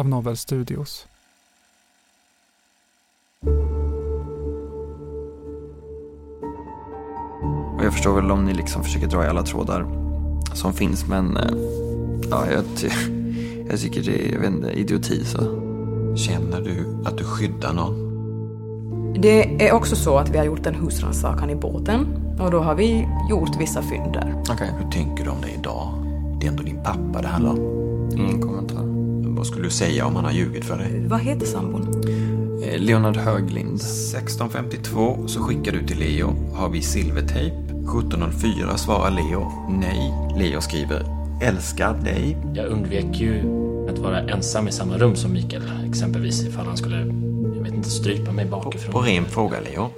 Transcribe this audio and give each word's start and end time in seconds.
av 0.00 0.08
Novel 0.08 0.36
Studios. 0.36 1.06
Och 7.78 7.84
jag 7.84 7.92
förstår 7.92 8.14
väl 8.14 8.30
om 8.30 8.44
ni 8.44 8.54
liksom 8.54 8.84
försöker 8.84 9.06
dra 9.06 9.24
i 9.24 9.28
alla 9.28 9.42
trådar 9.42 9.86
som 10.54 10.72
finns, 10.72 11.06
men 11.06 11.36
eh, 11.36 11.42
ja, 12.30 12.50
jag, 12.50 12.64
ty 12.76 12.88
jag 13.70 13.80
tycker 13.80 14.02
det 14.02 14.28
är 14.28 14.32
jag 14.32 14.40
vet 14.40 14.50
inte, 14.50 14.70
idioti. 14.70 15.24
Så. 15.24 15.38
Känner 16.16 16.60
du 16.60 17.08
att 17.08 17.18
du 17.18 17.24
skyddar 17.24 17.72
någon? 17.72 18.10
Det 19.22 19.68
är 19.68 19.72
också 19.72 19.96
så 19.96 20.18
att 20.18 20.28
vi 20.28 20.38
har 20.38 20.44
gjort 20.44 20.66
en 20.66 20.74
husrannsakan 20.74 21.50
i 21.50 21.54
båten 21.54 22.06
och 22.40 22.50
då 22.50 22.58
har 22.58 22.74
vi 22.74 23.08
gjort 23.30 23.60
vissa 23.60 23.82
fynd 23.82 24.12
där. 24.12 24.34
Okay. 24.40 24.68
Hur 24.82 24.90
tänker 24.90 25.24
du 25.24 25.30
om 25.30 25.40
det 25.42 25.50
idag? 25.50 25.88
Det 26.40 26.46
är 26.46 26.50
ändå 26.50 26.62
din 26.62 26.82
pappa 26.82 27.22
det 27.22 27.28
handlar 27.28 27.50
om. 27.50 27.58
Ingen 28.16 28.42
kommentar. 28.42 28.99
Vad 29.40 29.46
skulle 29.46 29.64
du 29.64 29.70
säga 29.70 30.06
om 30.06 30.16
han 30.16 30.24
har 30.24 30.32
ljugit 30.32 30.64
för 30.64 30.78
dig? 30.78 31.06
Vad 31.08 31.20
heter 31.20 31.46
sambon? 31.46 32.02
Eh, 32.62 32.78
Leonard 32.78 33.16
Höglind. 33.16 33.78
16.52 33.78 35.26
så 35.26 35.40
skickar 35.40 35.72
du 35.72 35.86
till 35.86 35.98
Leo. 35.98 36.52
Har 36.54 36.68
vi 36.68 36.82
silvertejp? 36.82 37.56
17.04 37.56 38.76
svarar 38.76 39.10
Leo 39.10 39.52
nej. 39.80 40.14
Leo 40.38 40.60
skriver 40.60 41.04
älskar 41.42 41.94
dig. 41.94 42.36
Jag 42.54 42.66
undvek 42.66 43.20
ju 43.20 43.38
att 43.90 43.98
vara 43.98 44.20
ensam 44.20 44.68
i 44.68 44.72
samma 44.72 44.98
rum 44.98 45.16
som 45.16 45.32
Mikael. 45.32 45.62
Exempelvis 45.88 46.42
ifall 46.46 46.66
han 46.66 46.76
skulle, 46.76 46.98
jag 47.56 47.62
vet 47.62 47.74
inte, 47.74 47.90
strypa 47.90 48.32
mig 48.32 48.46
bakifrån. 48.46 48.94
Och 48.94 49.04
ren 49.04 49.24
fråga 49.24 49.56
Leo. 49.60 49.88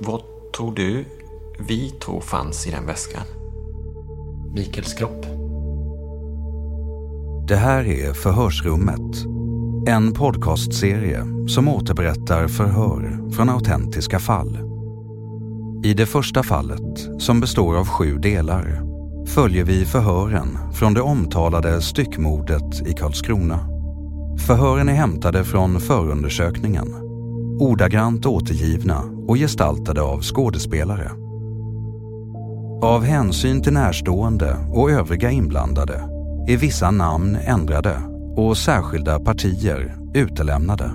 Vad 0.00 0.20
tror 0.56 0.74
du 0.74 1.04
vi 1.68 1.90
tror 1.90 2.20
fanns 2.20 2.66
i 2.66 2.70
den 2.70 2.86
väskan? 2.86 3.22
Mikaels 4.54 4.94
kropp. 4.94 5.26
Det 7.48 7.56
här 7.56 7.84
är 7.84 8.12
Förhörsrummet. 8.12 9.24
En 9.86 10.12
podcastserie 10.12 11.24
som 11.48 11.68
återberättar 11.68 12.48
förhör 12.48 13.30
från 13.32 13.48
autentiska 13.48 14.18
fall. 14.18 14.58
I 15.84 15.94
det 15.94 16.06
första 16.06 16.42
fallet, 16.42 17.08
som 17.18 17.40
består 17.40 17.76
av 17.76 17.88
sju 17.88 18.18
delar, 18.18 18.82
följer 19.26 19.64
vi 19.64 19.84
förhören 19.84 20.58
från 20.72 20.94
det 20.94 21.00
omtalade 21.00 21.80
styckmordet 21.80 22.86
i 22.86 22.92
Karlskrona. 22.92 23.58
Förhören 24.46 24.88
är 24.88 24.94
hämtade 24.94 25.44
från 25.44 25.80
förundersökningen, 25.80 26.94
ordagrant 27.60 28.26
återgivna 28.26 29.02
och 29.28 29.36
gestaltade 29.36 30.02
av 30.02 30.22
skådespelare. 30.22 31.10
Av 32.82 33.04
hänsyn 33.04 33.62
till 33.62 33.72
närstående 33.72 34.56
och 34.72 34.90
övriga 34.90 35.30
inblandade 35.30 36.13
är 36.48 36.56
vissa 36.56 36.90
namn 36.90 37.36
ändrade 37.36 38.02
och 38.36 38.58
särskilda 38.58 39.20
partier 39.20 39.96
utelämnade. 40.14 40.94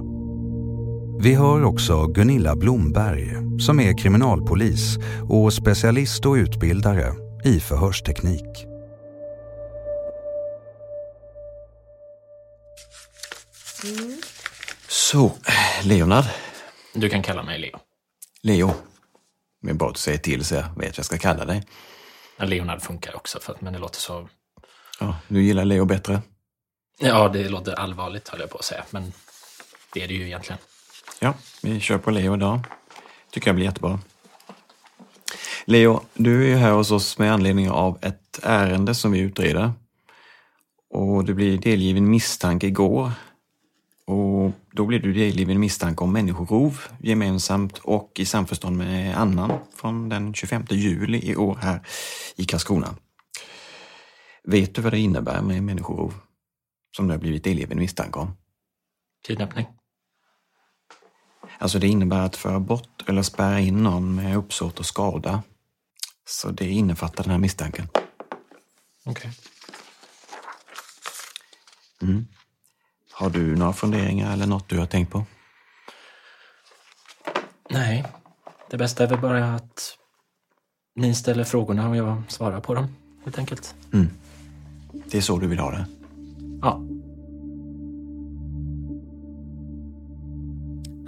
Vi 1.21 1.33
hör 1.33 1.63
också 1.63 2.07
Gunilla 2.07 2.55
Blomberg 2.55 3.35
som 3.59 3.79
är 3.79 3.97
kriminalpolis 3.97 4.97
och 5.29 5.53
specialist 5.53 6.25
och 6.25 6.33
utbildare 6.33 7.13
i 7.43 7.59
förhörsteknik. 7.59 8.65
Så, 14.87 15.31
Leonard. 15.83 16.25
Du 16.93 17.09
kan 17.09 17.23
kalla 17.23 17.43
mig 17.43 17.59
Leo. 17.59 17.79
Leo. 18.41 18.71
Men 19.61 19.77
bara 19.77 19.89
att 19.89 19.95
du 19.95 20.01
säger 20.01 20.17
till 20.17 20.45
så 20.45 20.55
jag 20.55 20.61
vet 20.61 20.75
vad 20.75 20.97
jag 20.97 21.05
ska 21.05 21.17
kalla 21.17 21.45
dig. 21.45 21.63
Ja, 22.37 22.45
Leonard 22.45 22.81
funkar 22.81 23.15
också, 23.15 23.39
för 23.39 23.53
att, 23.53 23.61
men 23.61 23.73
det 23.73 23.79
låter 23.79 23.99
så... 23.99 24.29
Ja, 24.99 25.15
du 25.27 25.43
gillar 25.43 25.65
Leo 25.65 25.85
bättre? 25.85 26.21
Ja, 26.99 27.29
det 27.29 27.49
låter 27.49 27.73
allvarligt 27.73 28.27
höll 28.27 28.39
jag 28.39 28.49
på 28.49 28.57
att 28.57 28.65
säga, 28.65 28.83
men 28.89 29.13
det 29.93 30.03
är 30.03 30.07
det 30.07 30.13
ju 30.13 30.25
egentligen. 30.25 30.59
Ja, 31.19 31.33
vi 31.61 31.79
kör 31.79 31.97
på 31.97 32.11
Leo 32.11 32.35
idag. 32.35 32.59
Tycker 33.31 33.47
jag 33.47 33.55
blir 33.55 33.65
jättebra. 33.65 33.99
Leo, 35.65 36.01
du 36.13 36.43
är 36.43 36.47
ju 36.47 36.55
här 36.55 36.71
hos 36.71 36.91
oss 36.91 37.17
med 37.17 37.33
anledning 37.33 37.69
av 37.69 37.97
ett 38.01 38.39
ärende 38.43 38.95
som 38.95 39.11
vi 39.11 39.19
utreder. 39.19 39.71
Och 40.89 41.25
du 41.25 41.33
blir 41.33 41.57
delgiven 41.57 42.09
misstanke 42.09 42.67
igår. 42.67 43.11
Och 44.05 44.51
då 44.71 44.85
blir 44.85 44.99
du 44.99 45.13
delgiven 45.13 45.59
misstanke 45.59 46.03
om 46.03 46.13
människorov 46.13 46.81
gemensamt 46.99 47.77
och 47.77 48.11
i 48.19 48.25
samförstånd 48.25 48.77
med 48.77 49.17
annan 49.17 49.51
från 49.75 50.09
den 50.09 50.33
25 50.33 50.63
juli 50.69 51.31
i 51.31 51.35
år 51.35 51.59
här 51.61 51.81
i 52.35 52.45
Karlskrona. 52.45 52.95
Vet 54.43 54.75
du 54.75 54.81
vad 54.81 54.93
det 54.93 54.99
innebär 54.99 55.41
med 55.41 55.63
människorov? 55.63 56.13
Som 56.97 57.07
du 57.07 57.13
har 57.13 57.19
blivit 57.19 57.43
delgiven 57.43 57.79
misstanke 57.79 58.19
om? 58.19 58.37
Kidnappning. 59.27 59.67
Alltså 61.57 61.79
det 61.79 61.87
innebär 61.87 62.25
att 62.25 62.35
föra 62.35 62.59
bort 62.59 63.03
eller 63.09 63.21
spärra 63.21 63.59
in 63.59 63.83
någon 63.83 64.15
med 64.15 64.37
uppsåt 64.37 64.79
och 64.79 64.85
skada. 64.85 65.43
Så 66.25 66.51
det 66.51 66.69
innefattar 66.69 67.23
den 67.23 67.31
här 67.31 67.39
misstanken. 67.39 67.87
Okej. 69.05 69.11
Okay. 69.11 69.31
Mm. 72.01 72.27
Har 73.11 73.29
du 73.29 73.55
några 73.55 73.73
funderingar 73.73 74.33
eller 74.33 74.47
något 74.47 74.69
du 74.69 74.79
har 74.79 74.85
tänkt 74.85 75.11
på? 75.11 75.25
Nej. 77.69 78.05
Det 78.69 78.77
bästa 78.77 79.03
är 79.03 79.07
väl 79.07 79.19
bara 79.19 79.55
att 79.55 79.97
ni 80.95 81.15
ställer 81.15 81.43
frågorna 81.43 81.89
och 81.89 81.95
jag 81.95 82.23
svarar 82.27 82.61
på 82.61 82.73
dem, 82.73 82.95
helt 83.23 83.37
enkelt. 83.37 83.75
Mm. 83.93 84.09
Det 85.11 85.17
är 85.17 85.21
så 85.21 85.37
du 85.37 85.47
vill 85.47 85.59
ha 85.59 85.71
det? 85.71 85.85
Ja. 86.61 86.85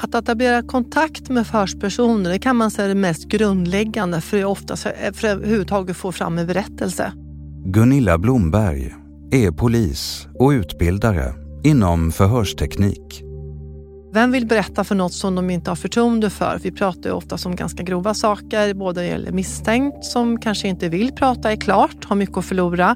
Att 0.04 0.16
etablera 0.16 0.62
kontakt 0.62 1.30
med 1.30 1.48
förhörspersoner 1.48 2.30
det 2.30 2.39
kan 2.39 2.56
man 2.56 2.72
säga 2.72 2.86
är 2.86 2.89
det 2.89 2.95
mest 2.95 3.28
grundläggande 3.28 4.22
för 4.22 4.39
att 4.39 4.45
ofta 4.45 4.75
för 4.75 4.89
att 4.89 5.24
överhuvudtaget 5.24 5.98
få 5.98 6.12
fram 6.12 6.38
en 6.38 6.48
berättelse. 6.48 7.13
Gunilla 7.66 8.18
Blomberg 8.18 8.95
är 9.31 9.51
polis 9.51 10.28
och 10.39 10.50
utbildare 10.50 11.33
inom 11.63 12.12
förhörsteknik. 12.12 13.24
Vem 14.13 14.31
vill 14.31 14.48
berätta 14.48 14.83
för 14.83 14.95
något 14.95 15.13
som 15.13 15.36
de 15.36 15.50
inte 15.50 15.72
har 15.72 15.75
förtroende 15.75 16.30
för? 16.30 16.60
Vi 16.63 16.72
pratar 16.72 17.10
ju 17.10 17.16
ofta 17.16 17.38
om 17.45 17.56
ganska 17.56 17.83
grova 17.83 18.13
saker, 18.13 18.74
både 18.74 19.06
gäller 19.06 19.31
misstänkt 19.31 20.06
som 20.06 20.39
kanske 20.39 20.68
inte 20.68 20.89
vill 20.89 21.12
prata 21.12 21.51
är 21.51 21.56
klart, 21.56 22.06
har 22.06 22.16
mycket 22.16 22.38
att 22.38 22.45
förlora. 22.45 22.95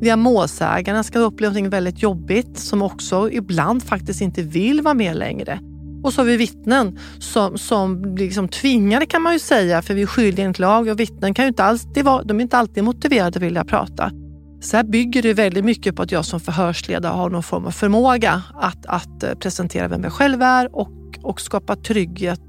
Vi 0.00 0.10
har 0.10 0.16
målsägarna 0.16 1.02
som 1.02 1.08
ska 1.08 1.18
uppleva 1.18 1.60
något 1.60 1.72
väldigt 1.72 2.02
jobbigt 2.02 2.58
som 2.58 2.82
också 2.82 3.30
ibland 3.30 3.82
faktiskt 3.82 4.20
inte 4.20 4.42
vill 4.42 4.82
vara 4.82 4.94
med 4.94 5.16
längre. 5.16 5.60
Och 6.02 6.12
så 6.12 6.20
har 6.20 6.26
vi 6.26 6.36
vittnen 6.36 6.98
som, 7.18 7.58
som 7.58 8.14
blir 8.14 8.24
liksom 8.24 8.48
tvingade 8.48 9.06
kan 9.06 9.22
man 9.22 9.32
ju 9.32 9.38
säga, 9.38 9.82
för 9.82 9.94
vi 9.94 10.02
är 10.02 10.06
skyldiga 10.06 10.44
enligt 10.44 10.58
lag 10.58 10.88
och 10.88 11.00
vittnen 11.00 11.34
kan 11.34 11.44
ju 11.44 11.48
inte 11.48 11.64
alltid 11.64 12.04
var, 12.04 12.24
de 12.24 12.38
är 12.38 12.42
inte 12.42 12.58
alltid 12.58 12.84
motiverade 12.84 13.36
att 13.36 13.42
vilja 13.42 13.64
prata. 13.64 14.10
Så 14.60 14.76
här 14.76 14.84
bygger 14.84 15.22
det 15.22 15.34
väldigt 15.34 15.64
mycket 15.64 15.96
på 15.96 16.02
att 16.02 16.12
jag 16.12 16.24
som 16.24 16.40
förhörsledare 16.40 17.12
har 17.12 17.30
någon 17.30 17.42
form 17.42 17.64
av 17.64 17.70
förmåga 17.70 18.42
att, 18.54 18.86
att 18.86 19.22
eh, 19.22 19.34
presentera 19.34 19.88
vem 19.88 20.04
jag 20.04 20.12
själv 20.12 20.42
är 20.42 20.76
och, 20.76 21.18
och 21.22 21.40
skapa 21.40 21.76
trygghet 21.76 22.40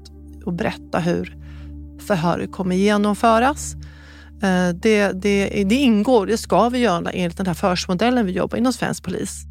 och 0.44 0.52
berätta 0.52 0.98
hur 0.98 1.36
förhöret 2.06 2.52
kommer 2.52 2.76
genomföras. 2.76 3.74
Eh, 4.46 4.74
det, 4.74 5.12
det, 5.12 5.64
det 5.64 5.74
ingår, 5.74 6.26
det 6.26 6.38
ska 6.38 6.68
vi 6.68 6.78
göra 6.78 7.10
enligt 7.10 7.36
den 7.36 7.46
här 7.46 7.54
förmodellen 7.54 8.26
vi 8.26 8.32
jobbar 8.32 8.58
inom 8.58 8.72
svensk 8.72 9.04
polis. 9.04 9.44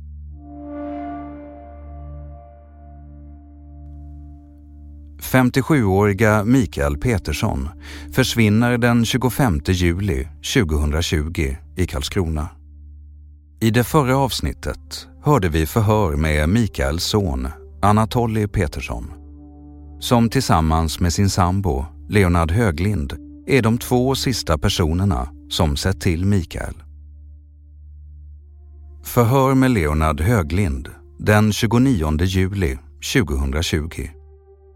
–57-åriga 5.21 6.43
Mikael 6.43 6.97
Petersson 6.97 7.69
försvinner 8.13 8.77
den 8.77 9.05
25 9.05 9.61
juli 9.67 10.27
2020 10.53 11.55
i 11.75 11.87
Karlskrona. 11.87 12.49
I 13.61 13.71
det 13.71 13.83
förra 13.83 14.17
avsnittet 14.17 15.07
hörde 15.23 15.49
vi 15.49 15.65
förhör 15.65 16.15
med 16.15 16.49
Mikaels 16.49 17.03
son 17.03 17.47
Anatoly 17.81 18.47
Petersson 18.47 19.11
som 19.99 20.29
tillsammans 20.29 20.99
med 20.99 21.13
sin 21.13 21.29
sambo 21.29 21.85
Leonard 22.09 22.51
Höglind 22.51 23.24
är 23.47 23.61
de 23.61 23.77
två 23.77 24.15
sista 24.15 24.57
personerna 24.57 25.29
som 25.49 25.77
sett 25.77 26.01
till 26.01 26.25
Mikael. 26.25 26.73
Förhör 29.03 29.55
med 29.55 29.71
Leonard 29.71 30.21
Höglind 30.21 30.89
den 31.19 31.53
29 31.53 32.23
juli 32.23 32.77
2020. 33.13 34.09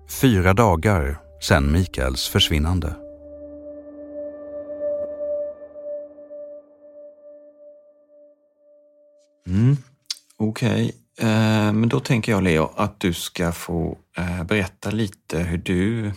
Fyra 0.09 0.53
dagar 0.53 1.19
sedan 1.41 1.71
Mikaels 1.71 2.27
försvinnande. 2.27 2.95
Mm. 9.47 9.77
Okej, 10.37 10.91
okay. 11.17 11.29
eh, 11.29 11.73
men 11.73 11.89
då 11.89 11.99
tänker 11.99 12.31
jag 12.31 12.43
Leo 12.43 12.71
att 12.75 12.99
du 12.99 13.13
ska 13.13 13.51
få 13.51 13.97
eh, 14.17 14.43
berätta 14.43 14.91
lite 14.91 15.39
hur 15.39 15.57
du 15.57 16.11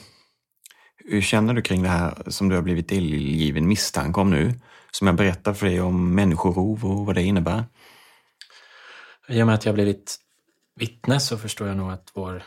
hur 1.05 1.23
känner 1.23 1.55
du 1.55 1.63
kring 1.63 1.83
det 1.83 1.89
här 1.89 2.23
som 2.27 2.49
du 2.49 2.55
har 2.55 2.63
blivit 2.63 2.89
delgiven 2.89 3.69
misstanke 3.69 4.21
om 4.21 4.31
nu? 4.31 4.55
Som 4.91 5.07
jag 5.07 5.17
berättar 5.17 5.55
för 5.55 5.67
dig 5.67 5.81
om 5.81 6.15
människorov 6.15 6.85
och 6.85 7.07
vad 7.07 7.15
det 7.15 7.23
innebär. 7.23 7.65
I 9.29 9.43
och 9.43 9.47
med 9.47 9.55
att 9.55 9.65
jag 9.65 9.75
blivit 9.75 10.19
vittne 10.75 11.21
så 11.21 11.39
förstår 11.39 11.69
jag 11.69 11.77
nog 11.77 11.93
att 11.93 12.11
vår 12.15 12.43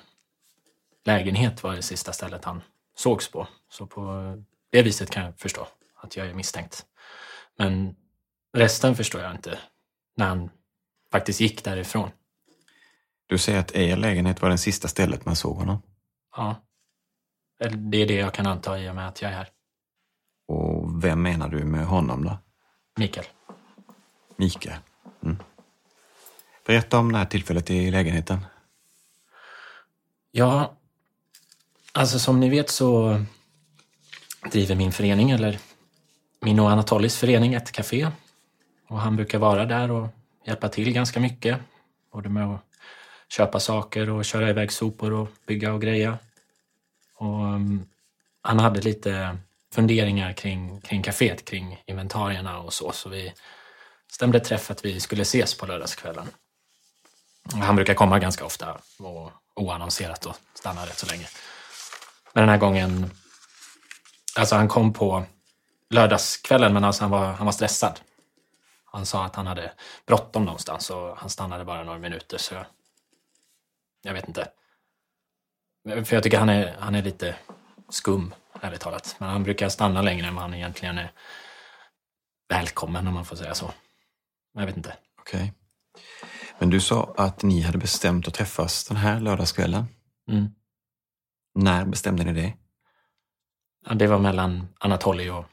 lägenhet 1.05 1.63
var 1.63 1.75
det 1.75 1.81
sista 1.81 2.13
stället 2.13 2.45
han 2.45 2.61
sågs 2.95 3.31
på. 3.31 3.47
Så 3.69 3.87
på 3.87 4.33
det 4.71 4.81
viset 4.81 5.09
kan 5.09 5.25
jag 5.25 5.39
förstå 5.39 5.67
att 5.95 6.17
jag 6.17 6.27
är 6.27 6.33
misstänkt. 6.33 6.85
Men 7.57 7.95
resten 8.53 8.95
förstår 8.95 9.21
jag 9.21 9.31
inte 9.31 9.59
när 10.17 10.25
han 10.25 10.49
faktiskt 11.11 11.39
gick 11.39 11.63
därifrån. 11.63 12.09
Du 13.27 13.37
säger 13.37 13.59
att 13.59 13.75
er 13.75 13.97
lägenhet 13.97 14.41
var 14.41 14.49
det 14.49 14.57
sista 14.57 14.87
stället 14.87 15.25
man 15.25 15.35
såg 15.35 15.57
honom? 15.57 15.81
Ja. 16.35 16.65
Det 17.59 18.01
är 18.01 18.07
det 18.07 18.15
jag 18.15 18.33
kan 18.33 18.47
anta 18.47 18.79
i 18.79 18.89
och 18.89 18.95
med 18.95 19.07
att 19.07 19.21
jag 19.21 19.31
är 19.31 19.35
här. 19.35 19.49
Och 20.47 21.03
vem 21.03 21.21
menar 21.21 21.49
du 21.49 21.63
med 21.63 21.85
honom 21.85 22.23
då? 22.23 22.37
Mikael. 22.97 23.25
Mikael. 24.35 24.79
Mm. 25.23 25.37
Berätta 26.65 26.99
om 26.99 27.11
det 27.11 27.17
här 27.17 27.25
tillfället 27.25 27.69
i 27.69 27.91
lägenheten. 27.91 28.45
Ja, 30.31 30.77
alltså 31.91 32.19
som 32.19 32.39
ni 32.39 32.49
vet 32.49 32.69
så 32.69 33.21
driver 34.51 34.75
min 34.75 34.91
förening, 34.91 35.31
eller 35.31 35.59
min 36.41 36.59
och 36.59 36.71
Anatolis 36.71 37.17
förening, 37.17 37.53
ett 37.53 37.71
café. 37.71 38.07
Och 38.87 38.99
han 38.99 39.15
brukar 39.15 39.39
vara 39.39 39.65
där 39.65 39.91
och 39.91 40.07
hjälpa 40.45 40.69
till 40.69 40.93
ganska 40.93 41.19
mycket. 41.19 41.59
Både 42.11 42.29
med 42.29 42.47
att 42.47 42.61
köpa 43.29 43.59
saker 43.59 44.09
och 44.09 44.25
köra 44.25 44.49
iväg 44.49 44.71
sopor 44.71 45.13
och 45.13 45.27
bygga 45.47 45.73
och 45.73 45.81
greja. 45.81 46.17
Och 47.15 47.43
um, 47.43 47.89
han 48.41 48.59
hade 48.59 48.81
lite 48.81 49.37
funderingar 49.73 50.33
kring, 50.33 50.81
kring 50.81 51.03
kaféet, 51.03 51.45
kring 51.45 51.83
inventarierna 51.85 52.59
och 52.59 52.73
så. 52.73 52.91
Så 52.91 53.09
vi 53.09 53.33
stämde 54.11 54.39
träff 54.39 54.71
att 54.71 54.85
vi 54.85 54.99
skulle 54.99 55.21
ses 55.21 55.57
på 55.57 55.65
lördagskvällen. 55.65 56.27
Han 57.53 57.75
brukar 57.75 57.93
komma 57.93 58.19
ganska 58.19 58.45
ofta 58.45 58.81
och 58.99 59.31
oannonserat 59.55 60.25
och 60.25 60.35
stanna 60.53 60.85
rätt 60.85 60.97
så 60.97 61.05
länge. 61.05 61.27
Men 62.33 62.41
den 62.41 62.49
här 62.49 62.57
gången, 62.57 63.11
alltså 64.35 64.55
han 64.55 64.67
kom 64.67 64.93
på 64.93 65.25
lördagskvällen 65.89 66.73
men 66.73 66.83
alltså 66.83 67.03
han, 67.03 67.11
var, 67.11 67.33
han 67.33 67.45
var 67.45 67.51
stressad. 67.51 67.99
Han 68.85 69.05
sa 69.05 69.25
att 69.25 69.35
han 69.35 69.47
hade 69.47 69.71
bråttom 70.05 70.45
någonstans 70.45 70.89
och 70.89 71.17
han 71.17 71.29
stannade 71.29 71.65
bara 71.65 71.83
några 71.83 71.99
minuter 71.99 72.37
så 72.37 72.53
jag, 72.53 72.65
jag 74.01 74.13
vet 74.13 74.27
inte. 74.27 74.47
För 75.85 76.13
jag 76.13 76.23
tycker 76.23 76.39
han 76.39 76.49
är, 76.49 76.75
han 76.79 76.95
är 76.95 77.03
lite 77.03 77.35
skum, 77.89 78.33
ärligt 78.61 78.81
talat. 78.81 79.15
Men 79.19 79.29
han 79.29 79.43
brukar 79.43 79.69
stanna 79.69 80.01
längre 80.01 80.27
än 80.27 80.35
vad 80.35 80.43
han 80.43 80.53
egentligen 80.53 80.97
är 80.97 81.11
välkommen, 82.49 83.07
om 83.07 83.13
man 83.13 83.25
får 83.25 83.35
säga 83.35 83.53
så. 83.53 83.71
Jag 84.53 84.65
vet 84.65 84.77
inte. 84.77 84.97
Okej. 85.19 85.39
Okay. 85.39 85.51
Men 86.59 86.69
du 86.69 86.81
sa 86.81 87.13
att 87.17 87.43
ni 87.43 87.61
hade 87.61 87.77
bestämt 87.77 88.27
att 88.27 88.33
träffas 88.33 88.87
den 88.87 88.97
här 88.97 89.19
lördagskvällen. 89.19 89.85
Mm. 90.31 90.47
När 91.55 91.85
bestämde 91.85 92.23
ni 92.23 92.33
det? 92.33 92.53
Ja, 93.85 93.93
det 93.93 94.07
var 94.07 94.19
mellan 94.19 94.67
Anatoly 94.79 95.29
och 95.29 95.45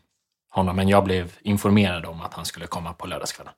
honom, 0.48 0.76
men 0.76 0.88
jag 0.88 1.04
blev 1.04 1.38
informerad 1.40 2.06
om 2.06 2.20
att 2.20 2.34
han 2.34 2.44
skulle 2.44 2.66
komma 2.66 2.92
på 2.92 3.06
lördagskvällen. 3.06 3.54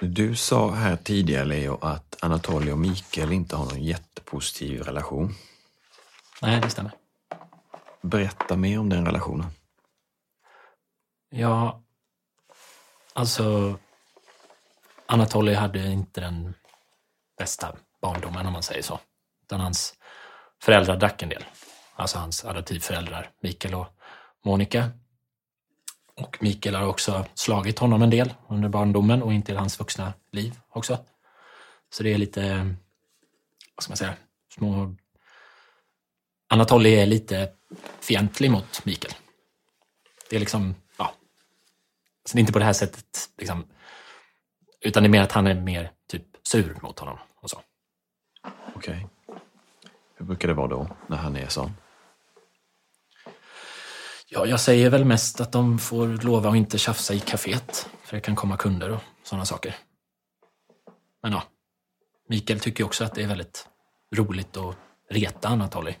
Du 0.00 0.36
sa 0.36 0.70
här 0.70 0.96
tidigare, 0.96 1.44
Leo, 1.44 1.78
att 1.82 2.16
Anatoly 2.22 2.72
och 2.72 2.78
Mikael 2.78 3.32
inte 3.32 3.56
har 3.56 3.64
någon 3.64 3.82
jättepositiv 3.82 4.82
relation. 4.82 5.34
Nej, 6.42 6.60
det 6.60 6.70
stämmer. 6.70 6.92
Berätta 8.02 8.56
mer 8.56 8.78
om 8.78 8.88
den 8.88 9.06
relationen. 9.06 9.46
Ja, 11.30 11.82
alltså 13.12 13.78
Anatoly 15.06 15.54
hade 15.54 15.86
inte 15.86 16.20
den 16.20 16.54
bästa 17.38 17.76
barndomen 18.00 18.46
om 18.46 18.52
man 18.52 18.62
säger 18.62 18.82
så. 18.82 19.00
Utan 19.42 19.60
hans 19.60 19.94
föräldrar 20.62 20.96
drack 20.96 21.22
en 21.22 21.28
del. 21.28 21.44
Alltså 21.94 22.18
hans 22.18 22.44
adoptivföräldrar, 22.44 23.30
Mikael 23.40 23.74
och 23.74 23.86
Monica. 24.44 24.90
Och 26.20 26.36
Mikael 26.40 26.74
har 26.74 26.86
också 26.86 27.26
slagit 27.34 27.78
honom 27.78 28.02
en 28.02 28.10
del 28.10 28.34
under 28.48 28.68
barndomen 28.68 29.22
och 29.22 29.32
intill 29.32 29.56
hans 29.56 29.80
vuxna 29.80 30.12
liv 30.32 30.60
också. 30.68 30.98
Så 31.90 32.02
det 32.02 32.12
är 32.12 32.18
lite, 32.18 32.74
vad 33.74 33.82
ska 33.82 33.90
man 33.90 33.96
säga, 33.96 34.14
små... 34.54 34.94
Anatoly 36.48 36.94
är 36.94 37.06
lite 37.06 37.52
fientlig 38.00 38.50
mot 38.50 38.84
Mikael. 38.84 39.14
Det 40.30 40.36
är 40.36 40.40
liksom, 40.40 40.74
ja. 40.98 41.14
Så 42.24 42.36
det 42.36 42.38
är 42.38 42.40
inte 42.40 42.52
på 42.52 42.58
det 42.58 42.64
här 42.64 42.72
sättet, 42.72 43.30
liksom, 43.38 43.66
utan 44.80 45.02
det 45.02 45.06
är 45.06 45.10
mer 45.10 45.22
att 45.22 45.32
han 45.32 45.46
är 45.46 45.54
mer 45.54 45.92
typ 46.08 46.22
sur 46.42 46.78
mot 46.82 46.98
honom 46.98 47.18
och 47.36 47.50
så. 47.50 47.60
Okej. 48.74 49.06
Okay. 49.24 49.40
Hur 50.14 50.26
brukar 50.26 50.48
det 50.48 50.54
vara 50.54 50.68
då, 50.68 50.88
när 51.06 51.16
han 51.16 51.36
är 51.36 51.48
sån? 51.48 51.72
Ja, 54.28 54.46
jag 54.46 54.60
säger 54.60 54.90
väl 54.90 55.04
mest 55.04 55.40
att 55.40 55.52
de 55.52 55.78
får 55.78 56.06
lova 56.06 56.50
att 56.50 56.56
inte 56.56 56.78
tjafsa 56.78 57.14
i 57.14 57.20
kaféet, 57.20 57.88
för 58.02 58.16
det 58.16 58.20
kan 58.20 58.36
komma 58.36 58.56
kunder 58.56 58.90
och 58.90 59.00
sådana 59.22 59.44
saker. 59.44 59.76
Men 61.22 61.32
ja, 61.32 61.42
Mikael 62.28 62.60
tycker 62.60 62.84
också 62.84 63.04
att 63.04 63.14
det 63.14 63.22
är 63.22 63.26
väldigt 63.26 63.68
roligt 64.14 64.56
att 64.56 64.76
reta 65.10 65.48
Anatoly. 65.48 65.94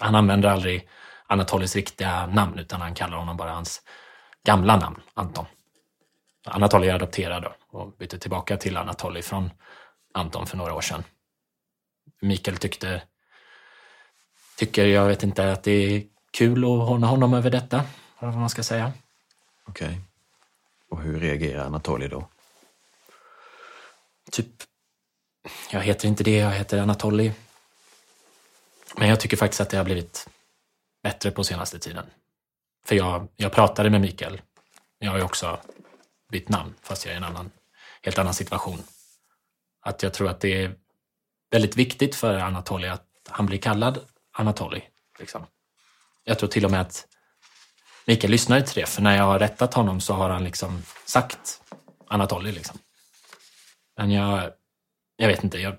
Han 0.00 0.14
använder 0.14 0.48
aldrig 0.48 0.88
Anatolys 1.26 1.76
riktiga 1.76 2.26
namn, 2.26 2.58
utan 2.58 2.80
han 2.80 2.94
kallar 2.94 3.16
honom 3.16 3.36
bara 3.36 3.52
hans 3.52 3.82
gamla 4.46 4.76
namn, 4.76 5.00
Anton. 5.14 5.46
Anatoly 6.46 6.88
är 6.88 6.94
adopterad 6.94 7.44
och 7.70 7.96
bytte 7.96 8.18
tillbaka 8.18 8.56
till 8.56 8.76
Anatoly 8.76 9.22
från 9.22 9.50
Anton 10.14 10.46
för 10.46 10.56
några 10.56 10.74
år 10.74 10.80
sedan. 10.80 11.04
Mikael 12.20 12.56
tyckte, 12.56 13.02
tycker, 14.58 14.86
jag 14.86 15.06
vet 15.06 15.22
inte, 15.22 15.52
att 15.52 15.62
det 15.62 15.72
är 15.72 16.13
kul 16.34 16.64
att 16.64 16.88
håna 16.88 17.06
honom 17.06 17.34
över 17.34 17.50
detta, 17.50 17.84
eller 18.18 18.30
vad 18.30 18.40
man 18.40 18.50
ska 18.50 18.62
säga. 18.62 18.92
Okej. 19.64 19.86
Okay. 19.86 20.00
Och 20.88 21.00
hur 21.00 21.20
reagerar 21.20 21.64
Anatoly 21.66 22.08
då? 22.08 22.28
Typ 24.30 24.46
Jag 25.70 25.80
heter 25.80 26.08
inte 26.08 26.24
det, 26.24 26.36
jag 26.36 26.50
heter 26.50 26.78
Anatoly. 26.78 27.32
Men 28.96 29.08
jag 29.08 29.20
tycker 29.20 29.36
faktiskt 29.36 29.60
att 29.60 29.70
det 29.70 29.76
har 29.76 29.84
blivit 29.84 30.28
bättre 31.02 31.30
på 31.30 31.44
senaste 31.44 31.78
tiden. 31.78 32.06
För 32.84 32.96
jag, 32.96 33.28
jag 33.36 33.52
pratade 33.52 33.90
med 33.90 34.00
Mikael. 34.00 34.40
Jag 34.98 35.10
har 35.10 35.18
ju 35.18 35.24
också 35.24 35.60
bytt 36.30 36.48
namn, 36.48 36.74
fast 36.82 37.04
jag 37.04 37.10
är 37.10 37.14
i 37.14 37.16
en 37.16 37.24
annan, 37.24 37.50
helt 38.02 38.18
annan 38.18 38.34
situation. 38.34 38.78
Att 39.80 40.02
jag 40.02 40.14
tror 40.14 40.28
att 40.28 40.40
det 40.40 40.64
är 40.64 40.74
väldigt 41.50 41.76
viktigt 41.76 42.14
för 42.14 42.38
Anatoly 42.38 42.88
att 42.88 43.06
han 43.28 43.46
blir 43.46 43.58
kallad 43.58 44.00
Anatoly. 44.32 44.82
Liksom. 45.18 45.46
Jag 46.24 46.38
tror 46.38 46.48
till 46.48 46.64
och 46.64 46.70
med 46.70 46.80
att 46.80 47.06
Mikael 48.06 48.30
lyssnade 48.30 48.62
till 48.62 48.80
det, 48.80 48.86
för 48.86 49.02
när 49.02 49.16
jag 49.16 49.24
har 49.24 49.38
rättat 49.38 49.74
honom 49.74 50.00
så 50.00 50.14
har 50.14 50.30
han 50.30 50.44
liksom 50.44 50.82
sagt 51.06 51.62
Anatoly. 52.08 52.52
Liksom. 52.52 52.78
Men 53.96 54.10
jag, 54.10 54.52
jag 55.16 55.28
vet 55.28 55.44
inte, 55.44 55.58
jag, 55.58 55.76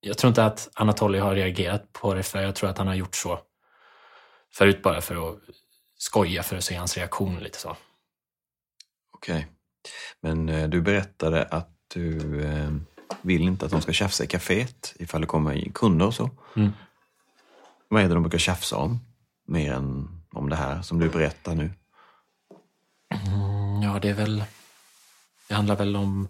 jag 0.00 0.18
tror 0.18 0.28
inte 0.28 0.44
att 0.44 0.68
Anatoly 0.74 1.18
har 1.18 1.34
reagerat 1.34 1.92
på 1.92 2.14
det, 2.14 2.22
för 2.22 2.42
jag 2.42 2.54
tror 2.54 2.70
att 2.70 2.78
han 2.78 2.86
har 2.86 2.94
gjort 2.94 3.14
så 3.14 3.40
förut 4.54 4.82
bara 4.82 5.00
för 5.00 5.28
att 5.28 5.38
skoja, 5.98 6.42
för 6.42 6.56
att 6.56 6.64
se 6.64 6.74
hans 6.74 6.96
reaktion 6.96 7.38
lite 7.38 7.58
så. 7.58 7.76
Okej. 9.12 9.46
Men 10.20 10.48
eh, 10.48 10.68
du 10.68 10.82
berättade 10.82 11.44
att 11.44 11.70
du 11.94 12.42
eh, 12.44 12.70
vill 13.22 13.42
inte 13.42 13.64
att 13.64 13.70
de 13.70 13.82
ska 13.82 13.92
tjafsa 13.92 14.24
i 14.24 14.26
kaféet 14.26 14.94
ifall 14.98 15.20
det 15.20 15.26
kommer 15.26 15.70
kunder 15.74 16.06
och 16.06 16.14
så. 16.14 16.30
Mm. 16.56 16.72
Vad 17.88 18.02
är 18.02 18.08
det 18.08 18.14
de 18.14 18.22
brukar 18.22 18.38
tjafsa 18.38 18.76
om? 18.76 19.05
Mer 19.46 19.72
än 19.72 20.08
om 20.32 20.48
det 20.48 20.56
här 20.56 20.82
som 20.82 20.98
du 20.98 21.08
berättar 21.08 21.54
nu? 21.54 21.70
Mm, 23.10 23.82
ja, 23.82 23.98
det 24.02 24.08
är 24.08 24.14
väl... 24.14 24.44
Det 25.48 25.54
handlar 25.54 25.76
väl 25.76 25.96
om 25.96 26.28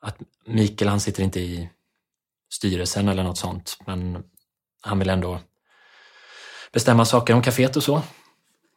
att 0.00 0.18
Mikael, 0.46 0.88
han 0.88 1.00
sitter 1.00 1.22
inte 1.22 1.40
i 1.40 1.70
styrelsen 2.52 3.08
eller 3.08 3.22
något 3.22 3.38
sånt, 3.38 3.78
men 3.86 4.24
han 4.80 4.98
vill 4.98 5.10
ändå 5.10 5.40
bestämma 6.72 7.04
saker 7.04 7.34
om 7.34 7.42
kaféet 7.42 7.76
och 7.76 7.82
så. 7.82 8.02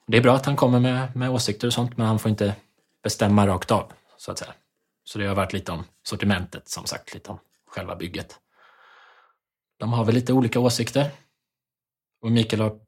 Det 0.07 0.17
är 0.17 0.21
bra 0.21 0.35
att 0.35 0.45
han 0.45 0.55
kommer 0.55 0.79
med, 0.79 1.15
med 1.15 1.31
åsikter 1.31 1.67
och 1.67 1.73
sånt, 1.73 1.97
men 1.97 2.07
han 2.07 2.19
får 2.19 2.31
inte 2.31 2.55
bestämma 3.03 3.47
rakt 3.47 3.71
av, 3.71 3.91
så 4.17 4.31
att 4.31 4.39
säga. 4.39 4.53
Så 5.03 5.19
det 5.19 5.25
har 5.25 5.35
varit 5.35 5.53
lite 5.53 5.71
om 5.71 5.83
sortimentet, 6.03 6.69
som 6.69 6.85
sagt, 6.85 7.13
lite 7.13 7.31
om 7.31 7.39
själva 7.67 7.95
bygget. 7.95 8.39
De 9.77 9.93
har 9.93 10.05
väl 10.05 10.15
lite 10.15 10.33
olika 10.33 10.59
åsikter. 10.59 11.11
Och 12.21 12.31
Mikael 12.31 12.61
har, 12.61 12.79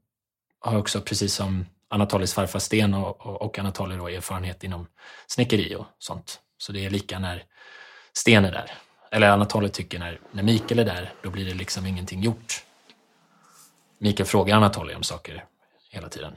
har 0.63 0.77
också, 0.77 1.01
precis 1.01 1.34
som 1.34 1.65
Anatolis 1.88 2.34
farfar 2.34 2.60
Sten 2.60 2.93
och, 2.93 3.25
och, 3.25 3.41
och 3.41 3.60
Anatoly 3.60 3.96
då, 3.96 4.08
erfarenhet 4.08 4.63
inom 4.63 4.88
snickeri 5.27 5.75
och 5.75 5.86
sånt. 6.00 6.39
Så 6.58 6.72
det 6.72 6.86
är 6.86 6.89
lika 6.89 7.20
när 7.20 7.43
Sten 8.13 8.46
är 8.46 8.51
där. 8.51 8.72
Eller 9.12 9.29
Anatoly 9.29 9.70
tycker 9.70 10.00
när, 10.00 10.20
när 10.32 10.43
Mikael 10.43 10.79
är 10.79 10.86
där, 10.86 11.13
då 11.22 11.29
blir 11.29 11.46
det 11.46 11.53
liksom 11.53 11.86
ingenting 11.86 12.22
gjort. 12.22 12.65
Mikael 13.98 14.27
frågar 14.27 14.58
Anatoly 14.58 14.96
om 14.96 15.03
saker 15.03 15.46
hela 15.89 16.10
tiden. 16.10 16.34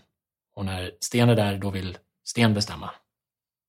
Och 0.55 0.65
när 0.65 0.93
Sten 1.01 1.29
är 1.29 1.37
där, 1.37 1.59
då 1.59 1.71
vill 1.71 1.99
Sten 2.25 2.55
bestämma. 2.55 2.91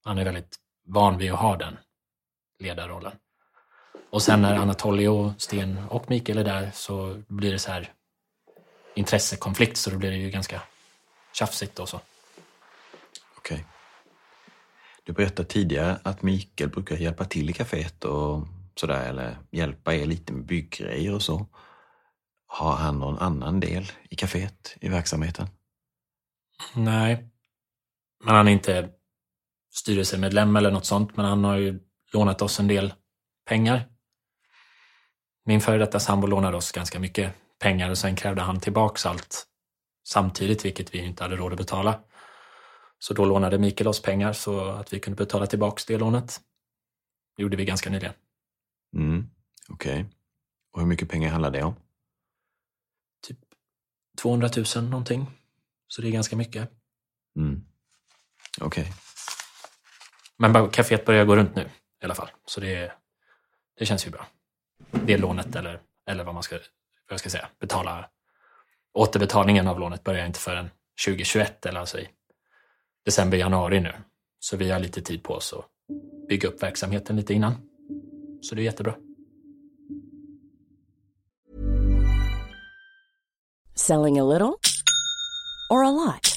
Han 0.04 0.18
är 0.18 0.26
väldigt 0.26 0.56
van 0.86 1.18
vid 1.18 1.32
att 1.32 1.40
ha 1.40 1.56
den 1.56 1.78
ledarrollen. 2.60 3.14
Och 4.10 4.22
sen 4.22 4.42
när 4.42 4.56
Anatoly 4.56 5.08
och 5.08 5.32
Sten 5.38 5.80
och 5.90 6.10
Mikael 6.10 6.38
är 6.38 6.44
där 6.44 6.72
så 6.74 7.22
blir 7.28 7.52
det 7.52 7.60
så 7.60 7.72
här 7.72 7.94
intressekonflikt, 8.98 9.78
så 9.78 9.90
då 9.90 9.98
blir 9.98 10.12
det 10.12 10.18
ju 10.18 10.30
ganska 10.30 10.62
tjafsigt 11.34 11.80
och 11.80 11.90
så. 11.90 12.02
Okej. 13.38 13.66
Du 15.04 15.14
berättade 15.14 15.50
tidigare 15.50 16.00
att 16.04 16.22
Mikael 16.22 16.70
brukar 16.70 16.96
hjälpa 16.96 17.26
till 17.26 17.50
i 17.50 17.54
kaféet 17.54 18.06
och 18.06 18.48
sådär, 18.76 19.10
eller 19.10 19.38
hjälpa 19.52 19.96
er 19.96 20.06
lite 20.06 20.34
med 20.34 20.46
bygggrejer 20.46 21.14
och 21.14 21.22
så. 21.22 21.46
Har 22.48 22.76
han 22.76 23.00
någon 23.00 23.18
annan 23.18 23.60
del 23.60 23.92
i 24.10 24.16
kaféet, 24.16 24.78
i 24.82 24.90
verksamheten? 24.90 25.48
Nej, 26.74 27.30
men 28.24 28.36
han 28.36 28.48
är 28.48 28.52
inte 28.52 28.90
styrelsemedlem 29.74 30.56
eller 30.56 30.72
något 30.72 30.86
sånt, 30.86 31.18
men 31.18 31.26
han 31.26 31.44
har 31.44 31.58
ju 31.58 31.80
lånat 32.14 32.42
oss 32.42 32.60
en 32.60 32.68
del 32.68 32.94
pengar. 33.46 33.90
Min 35.46 35.62
före 35.62 35.78
detta 35.78 36.00
sambo 36.00 36.28
lånade 36.28 36.58
oss 36.58 36.72
ganska 36.72 37.00
mycket 37.00 37.34
pengar 37.60 37.90
och 37.90 37.98
sen 37.98 38.16
krävde 38.16 38.42
han 38.42 38.60
tillbaks 38.60 39.06
allt 39.06 39.48
samtidigt, 40.08 40.66
vilket 40.66 40.94
vi 40.96 40.98
inte 40.98 41.24
hade 41.24 41.36
råd 41.36 41.52
att 41.52 41.58
betala. 41.58 42.00
Så 43.00 43.14
då 43.14 43.26
lånade 43.26 43.58
Mikael 43.58 43.88
oss 43.88 44.02
pengar 44.02 44.34
så 44.34 44.66
att 44.70 44.94
vi 44.94 45.00
kunde 45.00 45.18
betala 45.18 45.48
tillbaks 45.48 45.86
det 45.86 45.98
lånet. 45.98 46.42
Det 47.36 47.44
gjorde 47.44 47.58
vi 47.58 47.66
ganska 47.66 47.90
nyligen. 47.90 48.14
Mm, 48.96 49.30
Okej. 49.70 50.06
Och 50.72 50.80
hur 50.80 50.88
mycket 50.88 51.10
pengar 51.10 51.30
handlar 51.30 51.52
det 51.52 51.64
om? 51.64 51.76
200 54.18 54.50
000 54.76 54.84
någonting. 54.84 55.26
Så 55.88 56.02
det 56.02 56.08
är 56.08 56.12
ganska 56.12 56.36
mycket. 56.36 56.72
Mm. 57.36 57.64
Okej. 58.62 58.94
Men 60.38 60.54
bara- 60.54 60.70
kaféet 60.70 61.06
börjar 61.06 61.26
gå 61.26 61.36
runt 61.36 61.56
nu 61.56 61.62
i 62.02 62.06
alla 62.06 62.16
fall. 62.16 62.30
Så 62.46 62.60
det, 62.60 62.94
det 63.78 63.86
känns 63.86 64.08
ju 64.08 64.12
bra. 64.12 64.28
Det 64.92 65.18
lånet 65.18 65.56
eller, 65.56 65.82
eller 66.10 66.24
vad 66.24 66.34
man 66.34 66.44
ska, 66.44 66.60
vad 67.10 67.14
jag 67.14 67.20
ska 67.20 67.30
säga, 67.30 67.50
betala. 67.60 68.10
Återbetalningen 68.94 69.68
av 69.68 69.80
lånet 69.80 70.04
börjar 70.04 70.26
inte 70.26 70.40
förrän 70.40 70.70
2021 71.06 71.66
eller 71.66 71.80
alltså 71.80 72.00
i 72.00 72.10
december, 73.06 73.38
januari 73.38 73.80
nu. 73.80 73.94
Så 74.40 74.58
vi 74.58 74.70
har 74.70 74.80
lite 74.80 75.02
tid 75.02 75.24
på 75.24 75.34
oss 75.34 75.54
att 75.54 75.66
bygga 76.30 76.50
upp 76.50 76.64
verksamheten 76.64 77.16
lite 77.16 77.34
innan. 77.34 77.56
Så 78.42 78.56
det 78.56 78.62
är 78.62 78.64
jättebra. 78.64 78.96
Selling 83.76 84.20
a 84.20 84.24
little 84.24 84.54
or 85.70 85.84
a 85.86 85.92
lot? 85.92 86.37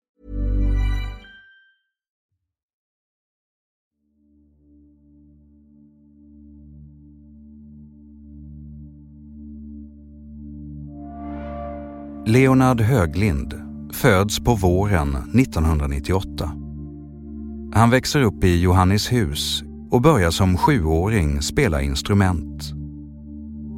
Leonard 12.25 12.81
Höglind 12.81 13.53
föds 13.93 14.39
på 14.39 14.55
våren 14.55 15.15
1998. 15.15 16.51
Han 17.73 17.89
växer 17.89 18.21
upp 18.21 18.43
i 18.43 18.61
Johannishus 18.61 19.63
och 19.91 20.01
börjar 20.01 20.31
som 20.31 20.57
sjuåring 20.57 21.41
spela 21.41 21.81
instrument. 21.81 22.73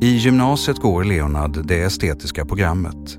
I 0.01 0.07
gymnasiet 0.07 0.77
går 0.77 1.03
Leonard 1.03 1.67
det 1.67 1.81
estetiska 1.81 2.45
programmet. 2.45 3.17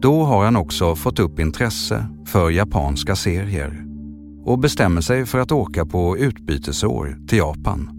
Då 0.00 0.24
har 0.24 0.44
han 0.44 0.56
också 0.56 0.96
fått 0.96 1.18
upp 1.18 1.40
intresse 1.40 2.06
för 2.26 2.50
japanska 2.50 3.16
serier 3.16 3.84
och 4.44 4.58
bestämmer 4.58 5.00
sig 5.00 5.26
för 5.26 5.38
att 5.38 5.52
åka 5.52 5.86
på 5.86 6.18
utbytesår 6.18 7.18
till 7.28 7.38
Japan. 7.38 7.90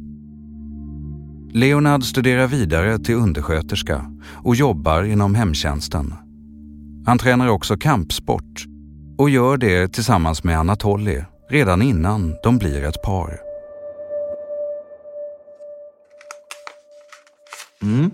Leonard 1.54 2.04
studerar 2.04 2.48
vidare 2.48 3.00
till 3.00 3.16
undersköterska 3.16 4.06
och 4.34 4.56
jobbar 4.56 5.04
inom 5.04 5.36
hemtjänsten. 5.36 6.14
Han 7.10 7.18
tränar 7.18 7.48
också 7.48 7.78
kampsport 7.78 8.66
och 9.18 9.30
gör 9.30 9.58
det 9.58 9.94
tillsammans 9.94 10.44
med 10.44 10.60
Anatoly 10.60 11.24
redan 11.50 11.82
innan 11.82 12.36
de 12.44 12.58
blir 12.58 12.84
ett 12.84 13.02
par. 13.02 13.40
Mm. 17.82 18.12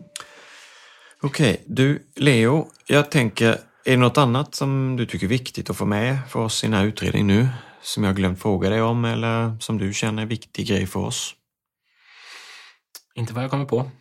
Okej, 1.21 1.63
du 1.67 2.07
Leo, 2.15 2.67
jag 2.87 3.11
tänker, 3.11 3.49
är 3.85 3.91
det 3.91 3.97
något 3.97 4.17
annat 4.17 4.55
som 4.55 4.95
du 4.95 5.05
tycker 5.05 5.25
är 5.25 5.29
viktigt 5.29 5.69
att 5.69 5.77
få 5.77 5.85
med 5.85 6.17
för 6.29 6.39
oss 6.39 6.63
i 6.63 6.67
den 6.67 6.73
här 6.73 6.85
utredningen 6.85 7.27
nu? 7.27 7.47
Som 7.81 8.03
jag 8.03 8.15
glömt 8.15 8.41
fråga 8.41 8.69
dig 8.69 8.81
om 8.81 9.05
eller 9.05 9.57
som 9.59 9.77
du 9.77 9.93
känner 9.93 10.23
är 10.23 10.27
viktig 10.27 10.67
grej 10.67 10.87
för 10.87 10.99
oss? 10.99 11.35
Inte 13.15 13.33
vad 13.33 13.43
jag 13.43 13.51
kommer 13.51 13.65
på. 13.65 13.91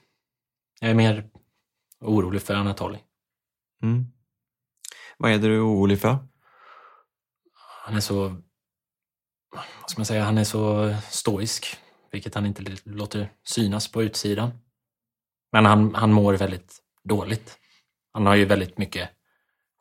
Jag 0.81 0.91
är 0.91 0.95
mer 0.95 1.25
orolig 2.01 2.43
för 2.43 2.55
Anatoly. 2.55 2.99
Mm. 3.83 4.14
Vad 5.19 5.31
är 5.31 5.39
det 5.39 5.49
du 5.49 5.57
är 5.57 5.67
orolig 5.67 6.01
för? 6.01 6.19
Han 7.85 7.97
är 7.97 8.01
så... 8.01 8.29
Vad 9.81 9.91
ska 9.91 9.99
man 9.99 10.07
säga? 10.07 10.25
Han 10.25 10.39
är 10.39 10.45
så 10.45 10.95
stoisk, 11.11 11.77
vilket 12.13 12.35
han 12.35 12.47
inte 12.47 12.77
låter 12.85 13.33
synas 13.43 13.93
på 13.93 14.03
utsidan. 14.03 14.51
Men 15.53 15.65
han, 15.65 15.95
han 15.95 16.13
mår 16.13 16.35
väldigt 16.35 16.79
dåligt. 17.05 17.59
Han 18.13 18.27
har 18.27 18.35
ju 18.35 18.45
väldigt 18.45 18.79
mycket 18.79 19.11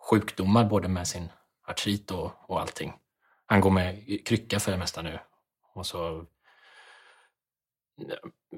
sjukdomar, 0.10 0.66
både 0.66 0.88
med 0.88 1.08
sin 1.08 1.30
artrit 1.68 2.12
och, 2.12 2.50
och 2.50 2.62
allting. 2.62 2.94
Han 3.46 3.62
går 3.62 3.72
med 3.72 4.22
krycka 4.26 4.60
för 4.60 4.72
det 4.72 4.78
mesta 4.78 5.02
nu. 5.02 5.20
Och 5.74 5.86
så... 5.86 6.26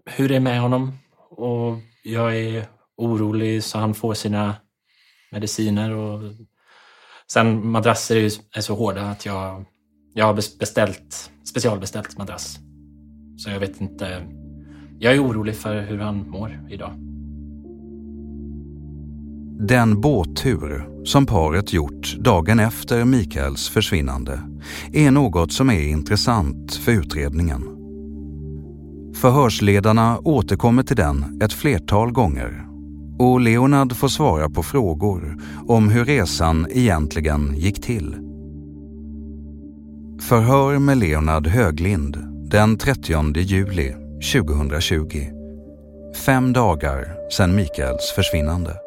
Hur 0.06 0.30
det 0.30 0.36
är 0.36 0.40
med 0.40 0.62
honom? 0.62 1.00
Och 1.30 1.78
jag 2.04 2.38
är 2.38 2.68
orolig 2.96 3.64
så 3.64 3.78
han 3.78 3.94
får 3.94 4.14
sina 4.14 4.56
mediciner 5.32 5.92
och 5.92 6.22
Sen 7.32 7.68
madrasser 7.68 8.16
är, 8.16 8.20
ju, 8.20 8.30
är 8.56 8.62
så 8.62 8.76
hårda 8.76 9.02
att 9.02 9.26
jag, 9.26 9.66
jag 10.14 10.26
har 10.26 10.34
beställt, 10.34 11.32
specialbeställt 11.44 12.18
madrass. 12.18 12.60
Så 13.38 13.50
jag 13.50 13.60
vet 13.60 13.82
inte. 13.82 14.22
Jag 15.00 15.14
är 15.14 15.24
orolig 15.24 15.56
för 15.56 15.82
hur 15.82 16.00
han 16.00 16.30
mår 16.30 16.68
idag. 16.70 16.92
Den 19.68 20.02
båttur 20.02 20.90
som 21.06 21.26
paret 21.26 21.74
gjort 21.74 22.16
dagen 22.18 22.60
efter 22.60 23.06
Mikaels 23.06 23.70
försvinnande 23.70 24.40
är 24.94 25.12
något 25.12 25.54
som 25.54 25.70
är 25.70 25.88
intressant 25.88 26.76
för 26.76 26.92
utredningen. 26.92 27.62
Förhörsledarna 29.16 30.20
återkommer 30.20 30.84
till 30.84 30.96
den 30.96 31.42
ett 31.42 31.54
flertal 31.54 32.12
gånger 32.12 32.65
och 33.20 33.40
Leonard 33.40 33.96
får 33.96 34.08
svara 34.08 34.50
på 34.50 34.64
frågor 34.64 35.38
om 35.68 35.90
hur 35.90 36.06
resan 36.06 36.68
egentligen 36.70 37.56
gick 37.58 37.82
till. 37.82 38.16
Förhör 40.22 40.80
med 40.80 40.98
Leonard 40.98 41.48
Höglind 41.48 42.18
den 42.52 42.78
30 42.78 43.40
juli 43.40 43.94
2020. 44.34 45.28
Fem 46.26 46.54
dagar 46.54 47.30
sedan 47.32 47.56
Mikaels 47.56 48.12
försvinnande. 48.16 48.78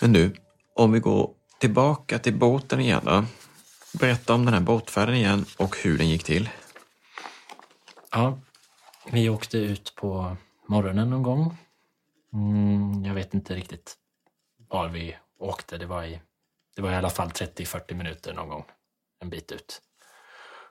Men 0.00 0.12
du, 0.12 0.34
om 0.74 0.92
vi 0.92 1.00
går 1.00 1.30
tillbaka 1.60 2.18
till 2.18 2.34
båten 2.34 2.80
igen 2.80 3.00
då. 3.04 3.24
Berätta 4.00 4.34
om 4.34 4.44
den 4.44 4.54
här 4.54 4.60
båtfärden 4.60 5.14
igen 5.14 5.44
och 5.56 5.76
hur 5.82 5.98
den 5.98 6.08
gick 6.08 6.24
till. 6.24 6.48
Ja, 8.10 8.38
vi 9.12 9.28
åkte 9.28 9.58
ut 9.58 9.94
på 9.96 10.36
morgonen 10.66 11.10
någon 11.10 11.22
gång. 11.22 11.56
Mm, 12.32 13.04
jag 13.04 13.14
vet 13.14 13.34
inte 13.34 13.54
riktigt 13.54 13.96
var 14.68 14.88
vi 14.88 15.16
åkte. 15.38 15.78
Det 15.78 15.86
var 15.86 16.04
i, 16.04 16.20
det 16.76 16.82
var 16.82 16.92
i 16.92 16.94
alla 16.94 17.10
fall 17.10 17.28
30-40 17.28 17.94
minuter 17.94 18.34
någon 18.34 18.48
gång, 18.48 18.64
en 19.20 19.30
bit 19.30 19.52
ut. 19.52 19.82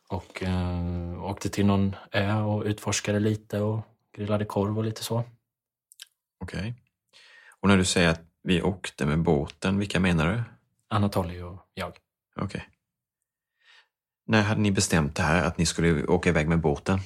Och 0.09 0.43
eh, 0.43 1.23
åkte 1.23 1.49
till 1.49 1.65
någon 1.65 1.95
ö 2.11 2.41
och 2.41 2.63
utforskade 2.63 3.19
lite 3.19 3.59
och 3.59 3.81
grillade 4.15 4.45
korv 4.45 4.77
och 4.77 4.83
lite 4.83 5.03
så. 5.03 5.23
Okej. 6.39 6.59
Okay. 6.59 6.73
Och 7.59 7.67
när 7.67 7.77
du 7.77 7.85
säger 7.85 8.09
att 8.09 8.21
vi 8.43 8.61
åkte 8.61 9.05
med 9.05 9.19
båten, 9.19 9.79
vilka 9.79 9.99
menar 9.99 10.33
du? 10.33 10.43
Anatoly 10.87 11.41
och 11.41 11.59
jag. 11.73 11.89
Okej. 12.35 12.45
Okay. 12.45 12.61
När 14.25 14.41
hade 14.41 14.61
ni 14.61 14.71
bestämt 14.71 15.15
det 15.15 15.23
här, 15.23 15.43
att 15.43 15.57
ni 15.57 15.65
skulle 15.65 16.05
åka 16.05 16.29
iväg 16.29 16.47
med 16.47 16.59
båten? 16.59 16.99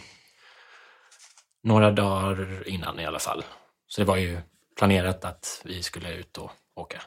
Några 1.64 1.92
dagar 1.92 2.68
innan 2.68 3.00
i 3.00 3.06
alla 3.06 3.20
fall. 3.20 3.44
Så 3.88 4.02
det 4.02 4.06
var 4.06 4.18
ju 4.18 4.42
planerat 4.78 5.26
att 5.26 5.62
vi 5.66 5.84
skulle 5.84 6.14
ut 6.14 6.38
och 6.38 6.52
åka. 6.76 7.02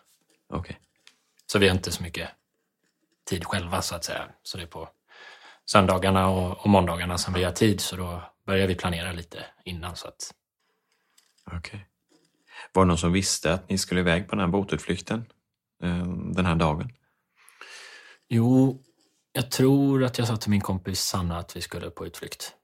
Okej. 0.48 0.60
Okay. 0.60 0.76
Så 1.46 1.58
vi 1.58 1.68
har 1.68 1.74
inte 1.74 1.92
så 1.92 2.02
mycket 2.02 2.30
tid 3.24 3.44
själva 3.44 3.82
så 3.82 3.94
att 3.94 4.04
säga. 4.04 4.28
Så 4.42 4.56
det 4.56 4.62
är 4.62 4.66
på 4.66 4.88
söndagarna 5.64 6.28
och, 6.28 6.58
och 6.58 6.70
måndagarna 6.70 7.18
som 7.18 7.34
vi 7.34 7.44
har 7.44 7.52
tid 7.52 7.80
så 7.80 7.96
då 7.96 8.22
börjar 8.46 8.66
vi 8.66 8.74
planera 8.74 9.12
lite 9.12 9.44
innan. 9.64 9.96
så 9.96 10.08
att... 10.08 10.34
Okej. 11.46 11.58
Okay. 11.58 11.80
Var 12.72 12.84
det 12.84 12.88
någon 12.88 12.98
som 12.98 13.12
visste 13.12 13.52
att 13.52 13.68
ni 13.68 13.78
skulle 13.78 14.00
iväg 14.00 14.28
på 14.28 14.30
den 14.30 14.40
här 14.40 14.52
båtutflykten 14.52 15.24
eh, 15.82 16.06
den 16.34 16.46
här 16.46 16.54
dagen? 16.54 16.92
Jo, 18.28 18.82
jag 19.32 19.50
tror 19.50 20.04
att 20.04 20.18
jag 20.18 20.26
sa 20.26 20.36
till 20.36 20.50
min 20.50 20.60
kompis 20.60 21.00
Sanna 21.00 21.38
att 21.38 21.56
vi 21.56 21.60
skulle 21.60 21.90
på 21.90 22.06
utflykt. 22.06 22.54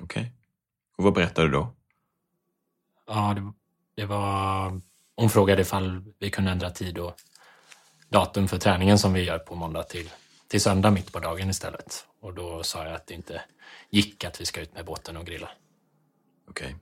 Okej. 0.00 0.32
Och 0.96 1.04
vad 1.04 1.14
berättade 1.14 1.48
du 1.48 1.52
då? 1.52 1.74
Ja, 3.06 3.34
det, 3.34 3.52
det 3.94 4.06
var... 4.06 4.80
Hon 5.16 5.30
frågade 5.30 5.62
ifall 5.62 6.04
vi 6.18 6.30
kunde 6.30 6.50
ändra 6.50 6.70
tid 6.70 6.98
och 6.98 7.14
datum 8.08 8.48
för 8.48 8.58
träningen 8.58 8.98
som 8.98 9.12
vi 9.12 9.22
gör 9.22 9.38
på 9.38 9.54
måndag 9.54 9.82
till, 9.82 10.10
till 10.48 10.60
söndag 10.60 10.90
mitt 10.90 11.12
på 11.12 11.18
dagen 11.18 11.50
istället. 11.50 12.06
Och 12.20 12.34
då 12.34 12.62
sa 12.62 12.84
jag 12.84 12.94
att 12.94 13.06
det 13.06 13.14
inte 13.14 13.42
gick 13.90 14.24
att 14.24 14.40
vi 14.40 14.46
ska 14.46 14.60
ut 14.60 14.74
med 14.74 14.84
båten 14.84 15.16
och 15.16 15.26
grilla. 15.26 15.50
Okej. 16.48 16.76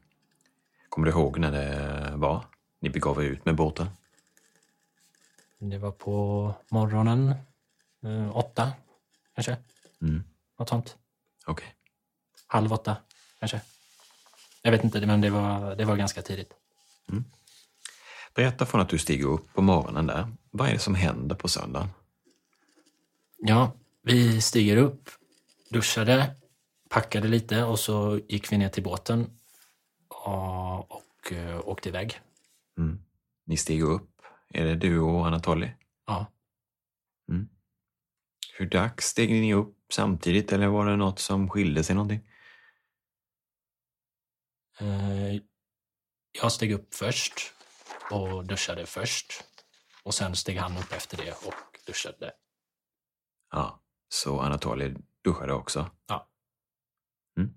Kommer 0.88 1.06
du 1.06 1.12
ihåg 1.12 1.38
när 1.38 1.52
det 1.52 2.16
var? 2.16 2.44
Ni 2.80 2.90
begav 2.90 3.22
er 3.22 3.26
ut 3.26 3.44
med 3.44 3.54
båten? 3.54 3.86
Det 5.58 5.78
var 5.78 5.90
på 5.90 6.54
morgonen, 6.68 7.34
eh, 8.02 8.36
åtta 8.36 8.72
kanske. 9.34 9.56
Mm. 10.00 10.24
Något 10.58 10.68
sånt. 10.68 10.96
Okej. 11.46 11.74
Halv 12.46 12.72
åtta 12.72 12.96
kanske. 13.38 13.60
Jag 14.62 14.72
vet 14.72 14.84
inte, 14.84 15.06
men 15.06 15.20
det 15.20 15.30
var, 15.30 15.76
det 15.76 15.84
var 15.84 15.96
ganska 15.96 16.22
tidigt. 16.22 16.52
Berätta 18.34 18.66
från 18.66 18.80
att 18.80 18.88
du 18.88 18.98
stiger 18.98 19.26
upp 19.26 19.54
på 19.54 19.62
morgonen 19.62 20.06
där. 20.06 20.32
Vad 20.50 20.68
är 20.68 20.72
det 20.72 20.78
som 20.78 20.94
händer 20.94 21.36
på 21.36 21.48
söndagen? 21.48 21.88
Ja, 23.38 23.72
vi 24.02 24.40
stiger 24.40 24.76
upp, 24.76 25.10
duschade, 25.70 26.34
packade 26.88 27.28
lite 27.28 27.64
och 27.64 27.78
så 27.78 28.20
gick 28.28 28.52
vi 28.52 28.58
ner 28.58 28.68
till 28.68 28.82
båten 28.82 29.30
och, 30.08 30.92
och 30.92 31.32
eh, 31.32 31.68
åkte 31.68 31.88
iväg. 31.88 32.20
Mm. 32.78 33.04
Ni 33.46 33.56
stiger 33.56 33.84
upp. 33.84 34.10
Är 34.54 34.64
det 34.64 34.74
du 34.74 35.00
och 35.00 35.26
Anatoly? 35.26 35.68
Ja. 36.06 36.26
Mm. 37.28 37.48
Hur 38.58 38.66
dags 38.66 39.06
steg 39.06 39.30
ni 39.30 39.54
upp 39.54 39.76
samtidigt 39.92 40.52
eller 40.52 40.66
var 40.66 40.86
det 40.86 40.96
något 40.96 41.18
som 41.18 41.48
skilde 41.50 41.84
sig 41.84 41.94
någonting? 41.94 42.20
Eh, 44.78 45.40
Jag 46.32 46.52
steg 46.52 46.72
upp 46.72 46.94
först 46.94 47.52
och 48.10 48.46
duschade 48.46 48.86
först. 48.86 49.44
Och 50.02 50.14
sen 50.14 50.36
steg 50.36 50.58
han 50.58 50.76
upp 50.76 50.92
efter 50.92 51.16
det 51.16 51.32
och 51.32 51.54
duschade. 51.86 52.32
Ja, 53.50 53.82
så 54.08 54.40
Anatoly 54.40 54.94
duschade 55.24 55.52
också? 55.52 55.90
Ja. 56.06 56.28
Mm. 57.38 57.54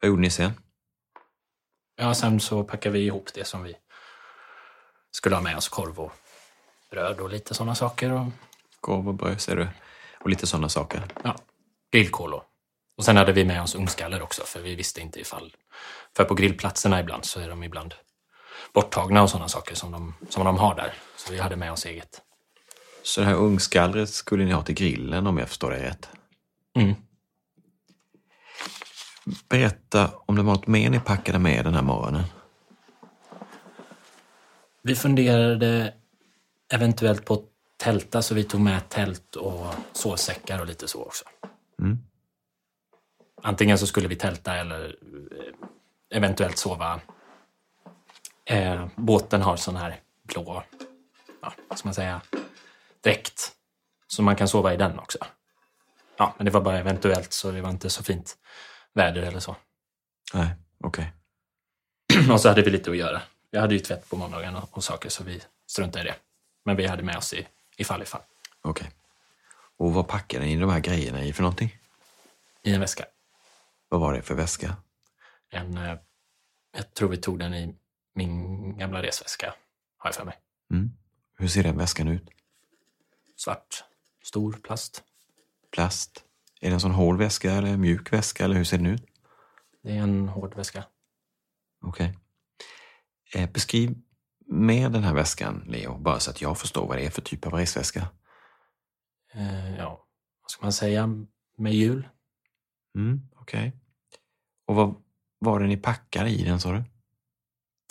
Vad 0.00 0.08
gjorde 0.08 0.22
ni 0.22 0.30
sen? 0.30 0.52
Ja, 1.96 2.14
sen 2.14 2.40
så 2.40 2.64
packade 2.64 2.92
vi 2.92 3.06
ihop 3.06 3.34
det 3.34 3.44
som 3.44 3.62
vi 3.62 3.76
skulle 5.10 5.36
ha 5.36 5.42
med 5.42 5.56
oss. 5.56 5.68
Korv 5.68 6.00
och 6.00 6.12
bröd 6.90 7.20
och 7.20 7.30
lite 7.30 7.54
sådana 7.54 7.74
saker. 7.74 8.12
Och, 8.12 8.26
Korv 8.80 9.08
och 9.08 9.14
bröd, 9.14 9.40
ser 9.40 9.56
du? 9.56 9.68
Och 10.20 10.30
lite 10.30 10.46
sådana 10.46 10.68
saker. 10.68 11.08
ja, 11.24 11.36
grillkol 11.90 12.34
och, 12.34 12.44
och 12.96 13.04
sen 13.04 13.16
hade 13.16 13.32
vi 13.32 13.44
med 13.44 13.62
oss 13.62 13.74
ungskaller 13.74 14.22
också 14.22 14.42
för 14.44 14.60
vi 14.60 14.74
visste 14.74 15.00
inte 15.00 15.20
ifall... 15.20 15.56
För 16.16 16.24
på 16.24 16.34
grillplatserna 16.34 17.00
ibland 17.00 17.24
så 17.24 17.40
är 17.40 17.48
de 17.48 17.62
ibland 17.62 17.94
borttagna 18.74 19.22
och 19.22 19.30
sådana 19.30 19.48
saker 19.48 19.74
som 19.74 19.92
de, 19.92 20.14
som 20.28 20.44
de 20.44 20.58
har 20.58 20.74
där. 20.74 20.94
Så 21.16 21.32
vi 21.32 21.38
hade 21.38 21.56
med 21.56 21.72
oss 21.72 21.86
eget. 21.86 22.22
Så 23.02 23.20
det 23.20 23.26
här 23.26 23.34
ungskallret 23.34 24.08
skulle 24.08 24.44
ni 24.44 24.52
ha 24.52 24.62
till 24.62 24.74
grillen 24.74 25.26
om 25.26 25.38
jag 25.38 25.48
förstår 25.48 25.70
det 25.70 25.82
rätt? 25.82 26.08
Mm. 26.76 26.94
Berätta 29.48 30.10
om 30.26 30.36
det 30.36 30.42
var 30.42 30.54
något 30.54 30.66
mer 30.66 30.90
ni 30.90 31.00
packade 31.00 31.38
med 31.38 31.64
den 31.64 31.74
här 31.74 31.82
morgonen. 31.82 32.24
Vi 34.82 34.94
funderade 34.94 35.94
eventuellt 36.72 37.24
på 37.24 37.34
att 37.34 37.44
tälta 37.76 38.22
så 38.22 38.34
vi 38.34 38.44
tog 38.44 38.60
med 38.60 38.88
tält 38.88 39.36
och 39.36 39.74
sovsäckar 39.92 40.60
och 40.60 40.66
lite 40.66 40.88
så 40.88 41.02
också. 41.02 41.24
Mm. 41.80 41.98
Antingen 43.42 43.78
så 43.78 43.86
skulle 43.86 44.08
vi 44.08 44.16
tälta 44.16 44.56
eller 44.56 44.96
eh, 45.32 46.16
eventuellt 46.16 46.58
sova. 46.58 47.00
Eh, 48.44 48.86
båten 48.96 49.42
har 49.42 49.56
sån 49.56 49.76
här 49.76 50.00
blå, 50.22 50.62
ja, 51.42 51.52
vad 51.68 51.78
ska 51.78 51.88
man 51.88 51.94
säga, 51.94 52.20
dräkt. 53.00 53.52
Så 54.06 54.22
man 54.22 54.36
kan 54.36 54.48
sova 54.48 54.74
i 54.74 54.76
den 54.76 54.98
också. 54.98 55.18
Ja, 56.16 56.34
men 56.36 56.44
det 56.44 56.50
var 56.50 56.60
bara 56.60 56.78
eventuellt 56.78 57.32
så 57.32 57.50
det 57.50 57.60
var 57.60 57.70
inte 57.70 57.90
så 57.90 58.02
fint 58.02 58.36
väder 58.94 59.22
eller 59.22 59.40
så. 59.40 59.56
Nej, 60.34 60.50
okej. 60.84 61.12
och 62.32 62.40
så 62.40 62.48
hade 62.48 62.62
vi 62.62 62.70
lite 62.70 62.90
att 62.90 62.96
göra. 62.96 63.22
Vi 63.50 63.58
hade 63.58 63.74
ju 63.74 63.80
tvätt 63.80 64.10
på 64.10 64.16
måndagen 64.16 64.56
och, 64.56 64.84
saker 64.84 65.08
så 65.08 65.24
vi 65.24 65.42
struntade 65.66 66.04
i 66.04 66.08
det. 66.08 66.14
Men 66.64 66.76
vi 66.76 66.86
hade 66.86 67.02
med 67.02 67.16
oss 67.16 67.34
i, 67.34 67.46
ifall 67.76 68.02
ifall. 68.02 68.20
Okej. 68.62 68.90
Och 69.76 69.92
vad 69.92 70.08
packade 70.08 70.44
ni 70.44 70.56
de 70.56 70.70
här 70.70 70.80
grejerna 70.80 71.24
i 71.24 71.32
för 71.32 71.42
någonting? 71.42 71.78
I 72.62 72.74
en 72.74 72.80
väska. 72.80 73.04
Vad 73.92 74.00
var 74.00 74.12
det 74.12 74.22
för 74.22 74.34
väska? 74.34 74.76
En, 75.50 75.76
eh, 75.76 75.98
jag 76.76 76.94
tror 76.94 77.08
vi 77.08 77.16
tog 77.16 77.38
den 77.38 77.54
i 77.54 77.76
min 78.14 78.78
gamla 78.78 79.02
resväska, 79.02 79.54
har 79.96 80.08
jag 80.08 80.14
för 80.14 80.24
mig. 80.24 80.38
Mm. 80.70 80.90
Hur 81.38 81.48
ser 81.48 81.62
den 81.62 81.78
väskan 81.78 82.08
ut? 82.08 82.30
Svart, 83.36 83.84
stor 84.24 84.52
plast. 84.52 85.02
Plast? 85.72 86.24
Är 86.60 86.68
det 86.68 86.74
en 86.74 86.80
sån 86.80 86.90
hård 86.90 87.18
väska 87.18 87.52
eller 87.52 87.76
mjuk 87.76 88.12
väska 88.12 88.44
eller 88.44 88.56
hur 88.56 88.64
ser 88.64 88.76
den 88.76 88.86
ut? 88.86 89.04
Det 89.82 89.90
är 89.90 90.02
en 90.02 90.28
hård 90.28 90.54
väska. 90.54 90.84
Okej. 91.82 92.18
Eh, 93.34 93.50
beskriv 93.50 93.94
med 94.46 94.92
den 94.92 95.02
här 95.02 95.14
väskan, 95.14 95.64
Leo, 95.66 95.98
bara 95.98 96.20
så 96.20 96.30
att 96.30 96.40
jag 96.40 96.58
förstår 96.58 96.86
vad 96.86 96.96
det 96.96 97.06
är 97.06 97.10
för 97.10 97.22
typ 97.22 97.46
av 97.46 97.52
resväska. 97.52 98.08
Eh, 99.32 99.76
ja, 99.76 100.06
vad 100.42 100.50
ska 100.50 100.62
man 100.62 100.72
säga? 100.72 101.26
Med 101.56 101.74
hjul. 101.74 102.08
Mm, 102.94 103.28
okej. 103.34 103.81
Och 104.66 104.74
vad 104.74 104.94
var 105.38 105.60
det 105.60 105.66
ni 105.66 105.76
packade 105.76 106.30
i 106.30 106.44
den, 106.44 106.60
sa 106.60 106.72
du? 106.72 106.82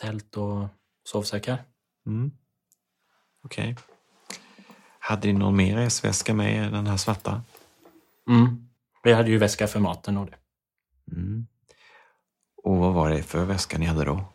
Tält 0.02 0.38
och 0.38 0.68
sovsäckar. 1.04 1.64
Mm. 2.06 2.32
Okej. 3.44 3.78
Hade 5.00 5.28
ni 5.28 5.34
någon 5.34 5.56
mer 5.56 5.76
resväska 5.76 6.34
med 6.34 6.68
i 6.68 6.72
den 6.72 6.88
här 6.88 6.98
svarta? 6.98 7.44
Mm. 8.30 8.70
Vi 9.04 9.14
hade 9.14 9.30
ju 9.30 9.38
väska 9.38 9.68
för 9.68 9.80
maten 9.80 10.18
och 10.18 10.26
det. 10.26 10.38
Mm. 11.12 11.48
Och 12.64 12.78
vad 12.78 12.94
var 12.94 13.10
det 13.10 13.24
för 13.24 13.46
väska 13.46 13.78
ni 13.78 13.86
hade 13.86 14.06
då? 14.06 14.26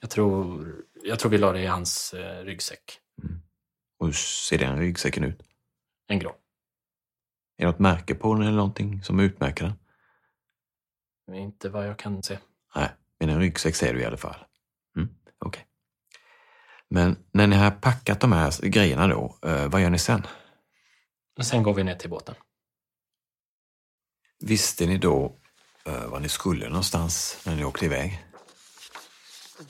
Jag 0.00 0.10
tror, 0.10 0.66
jag 1.02 1.18
tror 1.18 1.30
vi 1.30 1.38
la 1.38 1.52
det 1.52 1.60
i 1.60 1.66
hans 1.66 2.14
eh, 2.14 2.44
ryggsäck. 2.44 2.98
Och 3.98 4.06
hur 4.06 4.12
ser 4.12 4.58
den 4.58 4.78
ryggsäcken 4.78 5.24
ut? 5.24 5.42
En 6.06 6.18
grå. 6.18 6.30
Är 7.56 7.64
det 7.64 7.66
något 7.66 7.78
märke 7.78 8.14
på 8.14 8.34
den 8.34 8.42
eller 8.42 8.56
någonting 8.56 9.02
som 9.02 9.20
utmärker 9.20 9.64
den? 9.64 9.74
Inte 11.32 11.68
vad 11.68 11.88
jag 11.88 11.98
kan 11.98 12.22
se. 12.22 12.38
Nej, 12.74 12.90
men 13.20 13.28
en 13.28 13.40
ryggsäck 13.40 13.74
ser 13.74 13.94
du 13.94 14.00
i 14.00 14.04
alla 14.04 14.16
fall. 14.16 14.44
Mm, 14.96 15.08
Okej. 15.38 15.66
Men 16.88 17.16
när 17.32 17.46
ni 17.46 17.56
har 17.56 17.70
packat 17.70 18.20
de 18.20 18.32
här 18.32 18.66
grejerna 18.68 19.06
då, 19.06 19.38
eh, 19.42 19.68
vad 19.68 19.82
gör 19.82 19.90
ni 19.90 19.98
sen? 19.98 20.26
Sen 21.40 21.62
går 21.62 21.74
vi 21.74 21.84
ner 21.84 21.94
till 21.94 22.10
båten. 22.10 22.34
Visste 24.40 24.86
ni 24.86 24.98
då 24.98 25.36
eh, 25.84 26.06
var 26.06 26.20
ni 26.20 26.28
skulle 26.28 26.68
någonstans 26.68 27.42
när 27.46 27.56
ni 27.56 27.64
åkte 27.64 27.84
iväg? 27.84 28.24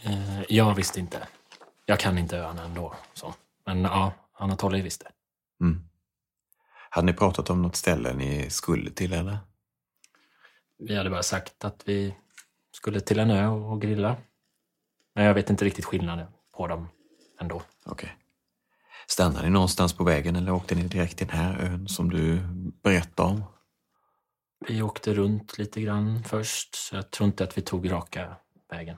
Eh, 0.03 0.43
jag 0.49 0.75
visste 0.75 1.01
inte. 1.01 1.29
Jag 1.87 2.01
kan 2.01 2.19
inte 2.19 2.39
öarna 2.39 2.65
ändå. 2.65 2.95
Så. 3.15 3.35
Men 3.67 3.83
ja, 3.83 4.13
Anatoly 4.33 4.83
visste. 4.83 5.11
Mm. 5.61 5.89
Hade 6.91 7.07
ni 7.07 7.13
pratat 7.13 7.51
om 7.51 7.63
något 7.63 7.77
ställe 7.77 8.13
ni 8.13 8.51
skulle 8.51 8.91
till 8.91 9.13
eller? 9.13 9.39
Vi 10.85 10.97
hade 10.97 11.11
bara 11.11 11.23
sagt 11.23 11.65
att 11.65 11.89
vi 11.89 12.15
skulle 12.73 13.01
till 13.01 13.19
en 13.19 13.31
ö 13.31 13.47
och 13.47 13.81
grilla. 13.83 14.17
Men 15.15 15.25
jag 15.25 15.35
vet 15.35 15.51
inte 15.51 15.65
riktigt 15.65 15.85
skillnaden 15.85 16.27
på 16.53 16.67
dem 16.67 16.89
ändå. 17.41 17.63
Okej. 17.87 18.17
Stannade 19.07 19.45
ni 19.45 19.51
någonstans 19.51 19.93
på 19.93 20.05
vägen 20.05 20.37
eller 20.37 20.53
åkte 20.53 20.75
ni 20.75 20.83
direkt 20.83 21.19
till 21.19 21.27
den 21.27 21.37
här 21.37 21.59
ön 21.61 21.89
som 21.89 22.11
du 22.11 22.41
berättade 22.83 23.29
om? 23.29 23.45
Vi 24.69 24.83
åkte 24.83 25.15
runt 25.15 25.59
lite 25.59 25.81
grann 25.81 26.25
först, 26.25 26.75
så 26.75 26.97
jag 26.97 27.11
tror 27.11 27.27
inte 27.27 27.45
att 27.45 27.59
vi 27.59 27.63
tog 27.63 27.91
raka 27.91 28.37
vägen. 28.69 28.97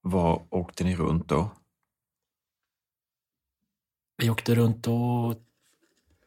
Var 0.00 0.46
åkte 0.50 0.84
ni 0.84 0.96
runt 0.96 1.28
då? 1.28 1.50
Vi 4.16 4.30
åkte 4.30 4.54
runt 4.54 4.88
och 4.88 5.34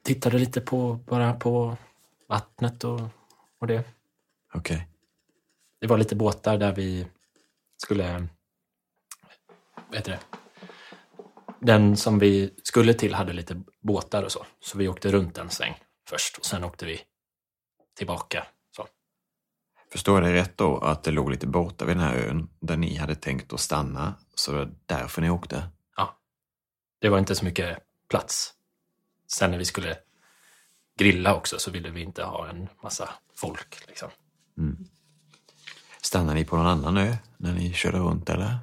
tittade 0.02 0.40
lite 0.40 0.62
på, 0.62 0.94
bara 0.94 1.34
på 1.34 1.78
vattnet 2.28 2.84
och, 2.84 3.02
och 3.60 3.68
det. 3.68 3.84
Okej. 4.56 4.88
Det 5.82 5.88
var 5.88 5.98
lite 5.98 6.16
båtar 6.16 6.58
där 6.58 6.76
vi 6.76 7.08
skulle... 7.78 8.28
Vad 9.88 9.96
heter 9.96 10.12
det? 10.12 10.20
Den 11.60 11.98
som 11.98 12.20
vi 12.20 12.54
skulle 12.64 12.94
till 12.94 13.14
hade 13.14 13.34
lite 13.34 13.64
båtar 13.82 14.24
och 14.24 14.32
så. 14.32 14.46
Så 14.60 14.78
vi 14.78 14.88
åkte 14.88 15.12
runt 15.12 15.38
en 15.38 15.50
sväng 15.50 15.84
först 16.10 16.38
och 16.38 16.46
sen 16.46 16.64
åkte 16.64 16.86
vi 16.86 17.02
tillbaka. 17.98 18.48
Så. 18.76 18.88
Förstår 19.92 20.22
jag 20.22 20.34
det 20.34 20.42
rätt 20.42 20.58
då 20.58 20.78
att 20.78 21.04
det 21.04 21.12
låg 21.12 21.32
lite 21.32 21.48
borta 21.48 21.86
vid 21.86 21.96
den 21.96 22.04
här 22.04 22.16
ön 22.16 22.50
där 22.60 22.78
ni 22.78 22.96
hade 22.96 23.16
tänkt 23.16 23.54
att 23.54 23.60
stanna, 23.60 24.14
så 24.36 24.52
det 24.52 24.58
var 24.58 24.72
därför 24.86 25.22
ni 25.22 25.30
åkte? 25.30 25.70
Ja. 25.96 26.20
Det 27.02 27.10
var 27.10 27.20
inte 27.20 27.36
så 27.36 27.46
mycket 27.46 27.80
plats. 28.10 28.54
Sen 29.28 29.52
när 29.52 29.58
vi 29.58 29.66
skulle 29.66 29.98
grilla 31.00 31.36
också 31.36 31.60
så 31.60 31.72
ville 31.72 31.90
vi 31.90 32.02
inte 32.02 32.24
ha 32.24 32.48
en 32.48 32.70
massa 32.84 33.10
folk. 33.36 33.88
Liksom. 33.88 34.10
Mm. 34.58 34.86
Stannade 36.02 36.40
ni 36.40 36.46
på 36.46 36.58
någon 36.58 36.68
annan 36.68 36.98
ö 36.98 37.18
när 37.38 37.54
ni 37.54 37.74
körde 37.74 37.98
runt 37.98 38.30
eller? 38.30 38.58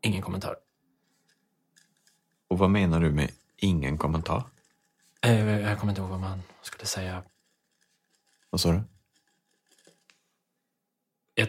Ingen 0.00 0.22
kommentar. 0.22 0.56
Och 2.48 2.58
vad 2.58 2.70
menar 2.70 3.00
du 3.00 3.10
med 3.10 3.30
ingen 3.56 3.98
kommentar? 3.98 4.44
Eh, 5.20 5.60
Jag 5.60 5.78
kommer 5.78 5.92
inte 5.92 6.00
ihåg 6.00 6.10
vad 6.10 6.20
man 6.20 6.42
skulle 6.62 6.86
säga. 6.86 7.22
Vad 8.50 8.60
sa 8.60 8.72
du? 8.72 8.82
Jag, 11.34 11.48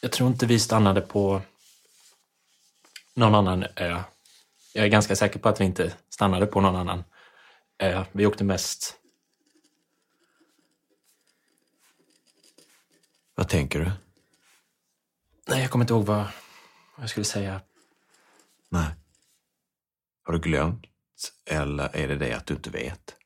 jag 0.00 0.12
tror 0.12 0.28
inte 0.30 0.46
vi 0.46 0.58
stannade 0.58 1.00
på 1.00 1.42
någon 3.14 3.34
annan 3.34 3.64
ö. 3.76 4.02
Jag 4.74 4.84
är 4.84 4.88
ganska 4.88 5.16
säker 5.16 5.38
på 5.38 5.48
att 5.48 5.60
vi 5.60 5.64
inte 5.64 5.94
stannade 6.08 6.46
på 6.46 6.60
någon 6.60 6.76
annan 6.76 7.04
ö. 7.80 8.04
Vi 8.12 8.26
åkte 8.26 8.44
mest... 8.44 8.96
Vad 13.34 13.48
tänker 13.48 13.78
du? 13.80 13.90
Nej, 15.48 15.60
jag 15.62 15.70
kommer 15.70 15.84
inte 15.84 15.92
ihåg 15.94 16.06
vad, 16.06 16.26
jag 16.98 17.10
skulle 17.10 17.24
säga. 17.24 17.60
Nej. 18.68 18.86
Har 20.22 20.32
du 20.32 20.38
glömt? 20.38 20.86
Eller 21.46 21.96
är 21.96 22.08
det 22.08 22.16
det 22.16 22.32
att 22.32 22.46
du 22.46 22.54
inte 22.54 22.70
vet? 22.70 23.16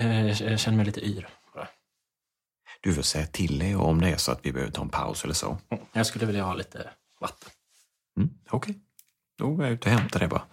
Eh, 0.00 0.26
Jag, 0.26 0.60
känner 0.60 0.76
mig 0.76 0.86
lite 0.86 1.00
yr. 1.00 1.28
bara. 1.54 1.68
Du 2.80 2.94
får 2.94 3.02
säga 3.02 3.26
till 3.26 3.58
Leo 3.58 3.80
om 3.80 4.00
det 4.00 4.08
är 4.10 4.16
så 4.16 4.32
att 4.32 4.46
vi 4.46 4.52
behöver 4.52 4.72
ta 4.72 4.82
en 4.82 4.88
paus 4.88 5.24
eller 5.24 5.34
så. 5.34 5.58
Jag 5.92 6.06
skulle 6.06 6.26
vilja 6.26 6.42
ha 6.44 6.54
lite 6.54 6.90
vatten. 7.20 7.50
Mm, 8.16 8.30
Okej, 8.50 8.80
då 9.38 9.50
går 9.50 9.64
jag 9.64 9.72
ut 9.74 9.84
och 9.86 9.90
hämtar 9.92 10.20
det 10.20 10.28
bara. 10.28 10.46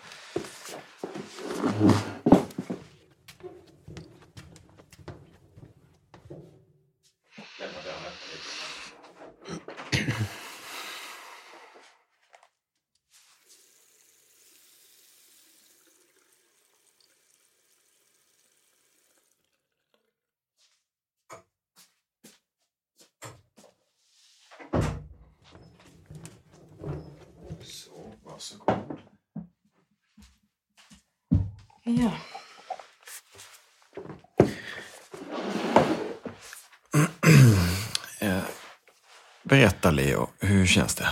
Berätta 39.57 39.91
Leo, 39.91 40.29
hur 40.39 40.65
känns 40.65 40.95
det? 40.95 41.07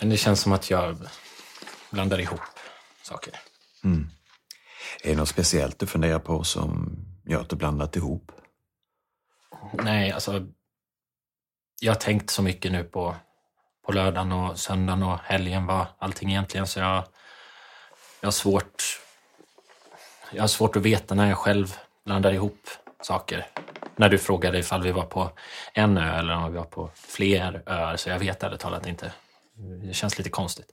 Det 0.00 0.16
känns 0.16 0.40
som 0.40 0.52
att 0.52 0.70
jag 0.70 0.96
blandar 1.90 2.20
ihop 2.20 2.40
saker. 3.02 3.34
Mm. 3.84 4.10
Är 5.02 5.10
det 5.10 5.16
något 5.16 5.28
speciellt 5.28 5.78
du 5.78 5.86
funderar 5.86 6.18
på 6.18 6.44
som 6.44 6.96
gör 7.26 7.40
att 7.40 7.48
du 7.48 7.56
blandat 7.56 7.96
ihop? 7.96 8.32
Nej, 9.72 10.12
alltså. 10.12 10.46
Jag 11.80 11.92
har 11.92 12.00
tänkt 12.00 12.30
så 12.30 12.42
mycket 12.42 12.72
nu 12.72 12.84
på, 12.84 13.16
på 13.86 13.92
lördagen 13.92 14.32
och 14.32 14.58
söndagen 14.58 15.02
och 15.02 15.18
helgen 15.18 15.66
var 15.66 15.86
allting 15.98 16.30
egentligen 16.30 16.66
så 16.66 16.80
jag, 16.80 17.04
jag 18.20 18.26
har 18.26 18.32
svårt. 18.32 19.00
Jag 20.32 20.42
har 20.42 20.48
svårt 20.48 20.76
att 20.76 20.82
veta 20.82 21.14
när 21.14 21.28
jag 21.28 21.38
själv 21.38 21.76
blandar 22.04 22.32
ihop 22.32 22.68
saker. 23.02 23.46
När 23.98 24.08
du 24.08 24.18
frågade 24.18 24.58
ifall 24.58 24.82
vi 24.82 24.92
var 24.92 25.04
på 25.04 25.30
en 25.74 25.98
ö 25.98 26.18
eller 26.18 26.34
om 26.34 26.52
vi 26.52 26.58
var 26.58 26.64
på 26.64 26.90
fler 26.94 27.62
öar 27.66 27.96
så 27.96 28.08
jag 28.08 28.18
vet 28.18 28.42
ärligt 28.42 28.60
talat 28.60 28.86
inte. 28.86 29.12
Det 29.82 29.94
känns 29.94 30.18
lite 30.18 30.30
konstigt. 30.30 30.70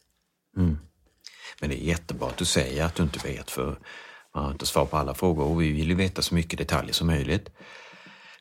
Mm. 0.58 0.80
Men 1.62 1.70
det 1.70 1.76
är 1.76 1.86
jättebra 1.86 2.28
att 2.28 2.38
du 2.38 2.46
säger 2.46 2.86
att 2.86 2.96
du 2.96 3.04
inte 3.04 3.28
vet 3.28 3.52
för 3.52 3.78
man 4.36 4.44
har 4.44 4.52
inte 4.52 4.66
svar 4.66 4.86
på 4.86 4.98
alla 4.98 5.14
frågor 5.14 5.46
och 5.46 5.62
vi 5.62 5.72
vill 5.72 5.90
ju 5.90 5.96
veta 5.96 6.22
så 6.22 6.36
mycket 6.36 6.60
detaljer 6.60 6.94
som 6.94 7.08
möjligt. 7.08 7.50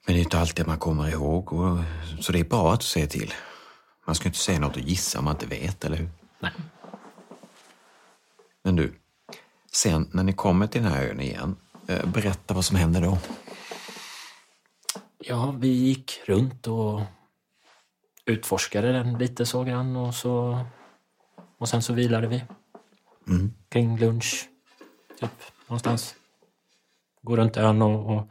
Men 0.06 0.14
det 0.14 0.20
är 0.20 0.24
inte 0.24 0.38
alltid 0.38 0.66
man 0.66 0.78
kommer 0.78 1.08
ihåg 1.08 1.52
och, 1.52 1.78
så 2.20 2.32
det 2.32 2.40
är 2.40 2.44
bra 2.44 2.72
att 2.72 2.80
du 2.80 2.86
säger 2.86 3.06
till. 3.06 3.34
Man 4.06 4.14
ska 4.14 4.28
inte 4.28 4.38
säga 4.38 4.58
något 4.58 4.76
och 4.76 4.82
gissa 4.82 5.18
om 5.18 5.24
man 5.24 5.34
inte 5.34 5.46
vet, 5.46 5.84
eller 5.84 5.96
hur? 5.96 6.08
Nej. 6.40 6.52
Men 8.62 8.76
du, 8.76 8.94
sen 9.72 10.08
när 10.12 10.22
ni 10.22 10.32
kommer 10.32 10.66
till 10.66 10.82
den 10.82 10.92
här 10.92 11.06
ön 11.06 11.20
igen, 11.20 11.56
eh, 11.86 12.06
berätta 12.06 12.54
vad 12.54 12.64
som 12.64 12.76
händer 12.76 13.00
då. 13.00 13.18
Ja, 15.26 15.54
vi 15.58 15.68
gick 15.68 16.20
runt 16.26 16.66
och 16.66 17.00
utforskade 18.24 18.92
den 18.92 19.18
lite 19.18 19.46
så 19.46 19.64
grann 19.64 19.96
och 19.96 20.14
så 20.14 20.64
och 21.58 21.68
sen 21.68 21.82
så 21.82 21.92
vilade 21.92 22.26
vi 22.26 22.44
Mm. 23.28 23.52
kring 23.68 23.98
lunch, 23.98 24.48
typ 25.20 25.30
någonstans. 25.66 26.14
Går 27.22 27.36
runt 27.36 27.56
ön 27.56 27.82
och, 27.82 28.16
och 28.16 28.30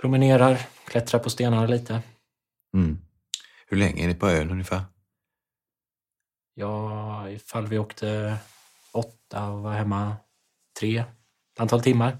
promenerar, 0.00 0.60
klättrar 0.84 1.20
på 1.20 1.30
stenarna 1.30 1.66
lite. 1.66 2.02
Mm. 2.74 2.98
Hur 3.66 3.76
länge 3.76 4.04
är 4.04 4.08
ni 4.08 4.14
på 4.14 4.28
ön 4.28 4.50
ungefär? 4.50 4.82
Ja, 6.54 7.28
ifall 7.30 7.66
vi 7.66 7.78
åkte 7.78 8.36
åtta 8.92 9.48
och 9.48 9.62
var 9.62 9.72
hemma 9.72 10.16
tre, 10.80 10.98
ett 10.98 11.60
antal 11.60 11.82
timmar. 11.82 12.18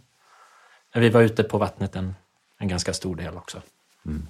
Men 0.94 1.02
vi 1.02 1.08
var 1.10 1.22
ute 1.22 1.44
på 1.44 1.58
vattnet 1.58 1.96
en, 1.96 2.14
en 2.60 2.68
ganska 2.68 2.94
stor 2.94 3.16
del 3.16 3.36
också. 3.36 3.62
Mm. 4.06 4.28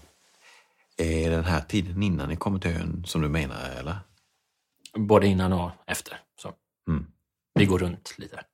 Är 0.96 1.30
den 1.30 1.44
här 1.44 1.60
tiden 1.60 2.02
innan 2.02 2.28
ni 2.28 2.36
kommer 2.36 2.58
till 2.58 2.70
ön 2.70 3.04
som 3.06 3.22
du 3.22 3.28
menar, 3.28 3.70
eller? 3.78 3.98
Både 4.94 5.26
innan 5.26 5.52
och 5.52 5.70
efter. 5.86 6.20
Så. 6.42 6.54
Mm. 6.88 7.06
Vi 7.54 7.66
går 7.66 7.78
runt 7.78 8.14
lite. 8.18 8.44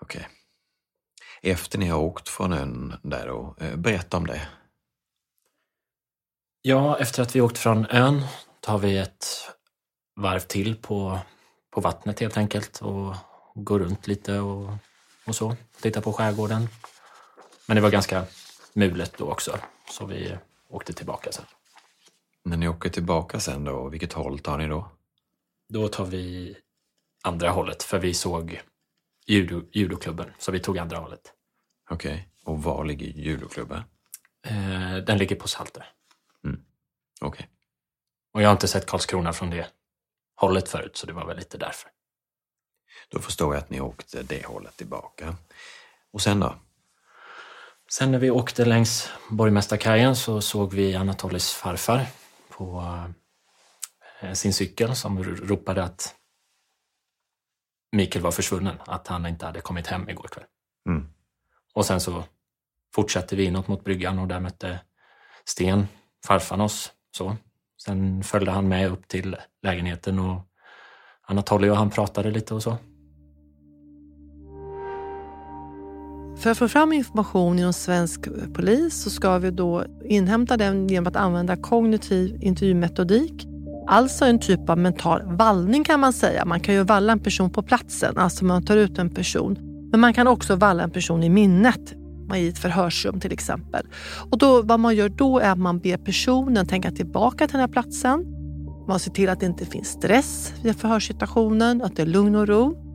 Okej. 0.00 0.28
Efter 1.42 1.78
ni 1.78 1.86
har 1.86 1.98
åkt 1.98 2.28
från 2.28 2.52
ön 2.52 2.94
där 3.02 3.26
då, 3.26 3.56
eh, 3.60 3.76
berätta 3.76 4.16
om 4.16 4.26
det. 4.26 4.48
Ja, 6.62 6.98
efter 6.98 7.22
att 7.22 7.36
vi 7.36 7.40
åkt 7.40 7.58
från 7.58 7.86
ön 7.86 8.24
tar 8.60 8.78
vi 8.78 8.98
ett 8.98 9.26
varv 10.16 10.40
till 10.40 10.76
på, 10.76 11.18
på 11.70 11.80
vattnet 11.80 12.20
helt 12.20 12.36
enkelt 12.36 12.80
och 12.80 13.14
går 13.54 13.78
runt 13.78 14.06
lite 14.06 14.38
och, 14.38 14.70
och 15.26 15.34
så. 15.34 15.56
Tittar 15.80 16.00
på 16.00 16.12
skärgården. 16.12 16.68
Men 17.66 17.74
det 17.74 17.80
var 17.80 17.90
ganska 17.90 18.26
mulet 18.76 19.18
då 19.18 19.30
också, 19.30 19.58
så 19.90 20.06
vi 20.06 20.38
åkte 20.68 20.92
tillbaka 20.92 21.32
sen. 21.32 21.44
När 22.42 22.56
ni 22.56 22.68
åker 22.68 22.90
tillbaka 22.90 23.40
sen 23.40 23.64
då, 23.64 23.88
vilket 23.88 24.12
håll 24.12 24.38
tar 24.38 24.58
ni 24.58 24.68
då? 24.68 24.90
Då 25.68 25.88
tar 25.88 26.04
vi 26.04 26.56
andra 27.22 27.50
hållet, 27.50 27.82
för 27.82 27.98
vi 27.98 28.14
såg 28.14 28.60
judo, 29.26 29.62
judoklubben, 29.72 30.32
så 30.38 30.52
vi 30.52 30.60
tog 30.60 30.78
andra 30.78 30.98
hållet. 30.98 31.32
Okej, 31.90 32.28
och 32.44 32.62
var 32.62 32.84
ligger 32.84 33.06
judoklubben? 33.06 33.82
Eh, 34.46 34.96
den 34.96 35.18
ligger 35.18 35.36
på 35.36 35.48
Saltö. 35.48 35.82
Okej. 37.20 37.48
Och 38.32 38.42
jag 38.42 38.48
har 38.48 38.52
inte 38.52 38.68
sett 38.68 38.86
Karlskrona 38.86 39.32
från 39.32 39.50
det 39.50 39.68
hållet 40.34 40.68
förut, 40.68 40.96
så 40.96 41.06
det 41.06 41.12
var 41.12 41.26
väl 41.26 41.36
lite 41.36 41.58
därför. 41.58 41.90
Då 43.08 43.18
förstår 43.18 43.54
jag 43.54 43.62
att 43.62 43.70
ni 43.70 43.80
åkte 43.80 44.22
det 44.22 44.46
hållet 44.46 44.76
tillbaka. 44.76 45.36
Och 46.10 46.22
sen 46.22 46.40
då? 46.40 46.54
Sen 47.98 48.12
när 48.12 48.18
vi 48.18 48.30
åkte 48.30 48.64
längs 48.64 49.10
Borgmästarkajen 49.30 50.16
så 50.16 50.40
såg 50.40 50.74
vi 50.74 50.94
Anatolis 50.94 51.52
farfar 51.52 52.06
på 52.48 52.84
eh, 54.20 54.32
sin 54.32 54.52
cykel 54.52 54.96
som 54.96 55.24
ropade 55.24 55.84
att 55.84 56.14
Mikael 57.92 58.22
var 58.22 58.30
försvunnen, 58.30 58.76
att 58.86 59.06
han 59.06 59.26
inte 59.26 59.46
hade 59.46 59.60
kommit 59.60 59.86
hem 59.86 60.08
igår 60.08 60.28
kväll. 60.28 60.44
Mm. 60.88 61.08
Och 61.74 61.86
sen 61.86 62.00
så 62.00 62.24
fortsatte 62.94 63.36
vi 63.36 63.44
inåt 63.44 63.68
mot 63.68 63.84
bryggan 63.84 64.18
och 64.18 64.28
där 64.28 64.40
mötte 64.40 64.80
Sten 65.44 65.88
farfar 66.26 66.60
oss. 66.60 66.92
Så. 67.16 67.36
Sen 67.84 68.22
följde 68.22 68.50
han 68.50 68.68
med 68.68 68.92
upp 68.92 69.08
till 69.08 69.36
lägenheten 69.62 70.18
och 70.18 70.42
Anatoly 71.22 71.70
och 71.70 71.76
han 71.76 71.90
pratade 71.90 72.30
lite 72.30 72.54
och 72.54 72.62
så. 72.62 72.78
För 76.36 76.50
att 76.50 76.58
få 76.58 76.68
fram 76.68 76.92
information 76.92 77.58
inom 77.58 77.72
svensk 77.72 78.28
polis 78.54 79.02
så 79.02 79.10
ska 79.10 79.38
vi 79.38 79.50
då 79.50 79.84
inhämta 80.04 80.56
den 80.56 80.88
genom 80.88 81.06
att 81.06 81.16
använda 81.16 81.56
kognitiv 81.56 82.38
intervjumetodik. 82.40 83.46
Alltså 83.88 84.24
en 84.24 84.38
typ 84.38 84.70
av 84.70 84.78
mental 84.78 85.22
vallning 85.24 85.84
kan 85.84 86.00
man 86.00 86.12
säga. 86.12 86.44
Man 86.44 86.60
kan 86.60 86.74
ju 86.74 86.82
valla 86.82 87.12
en 87.12 87.20
person 87.20 87.50
på 87.50 87.62
platsen, 87.62 88.18
alltså 88.18 88.44
man 88.44 88.64
tar 88.64 88.76
ut 88.76 88.98
en 88.98 89.10
person. 89.10 89.58
Men 89.90 90.00
man 90.00 90.14
kan 90.14 90.26
också 90.26 90.56
valla 90.56 90.82
en 90.82 90.90
person 90.90 91.22
i 91.22 91.28
minnet 91.28 91.94
i 92.34 92.48
ett 92.48 92.58
förhörsrum 92.58 93.20
till 93.20 93.32
exempel. 93.32 93.86
Och 94.30 94.38
då, 94.38 94.62
vad 94.62 94.80
man 94.80 94.96
gör 94.96 95.08
då 95.08 95.38
är 95.38 95.50
att 95.50 95.58
man 95.58 95.78
ber 95.78 95.96
personen 95.96 96.66
tänka 96.66 96.90
tillbaka 96.90 97.46
till 97.46 97.52
den 97.52 97.60
här 97.60 97.68
platsen. 97.68 98.24
Man 98.88 98.98
ser 98.98 99.10
till 99.10 99.28
att 99.28 99.40
det 99.40 99.46
inte 99.46 99.66
finns 99.66 99.88
stress 99.88 100.54
i 100.64 100.72
förhörssituationen, 100.72 101.82
att 101.82 101.96
det 101.96 102.02
är 102.02 102.06
lugn 102.06 102.34
och 102.34 102.48
ro. 102.48 102.85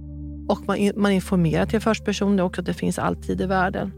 Och 0.51 0.67
man, 0.67 0.91
man 0.95 1.11
informerar 1.11 1.65
till 1.65 1.79
förhörspersonen 1.79 2.39
också 2.39 2.61
att 2.61 2.65
det 2.65 2.73
finns 2.73 2.99
alltid 2.99 3.41
i 3.41 3.45
världen. 3.45 3.91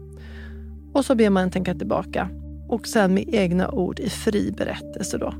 Och 0.92 1.04
så 1.04 1.14
ber 1.14 1.30
man 1.30 1.50
tänka 1.50 1.74
tillbaka. 1.74 2.28
Och 2.68 2.86
sen 2.86 3.14
med 3.14 3.34
egna 3.34 3.70
ord 3.70 4.00
i 4.00 4.10
fri 4.10 4.52
berättelse. 4.52 5.18
Då. 5.18 5.34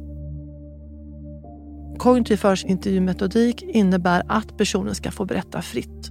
Kognitiv 1.98 2.36
förhörsintervjumetodik 2.36 3.62
innebär 3.62 4.22
att 4.28 4.56
personen 4.56 4.94
ska 4.94 5.10
få 5.10 5.24
berätta 5.24 5.62
fritt. 5.62 6.10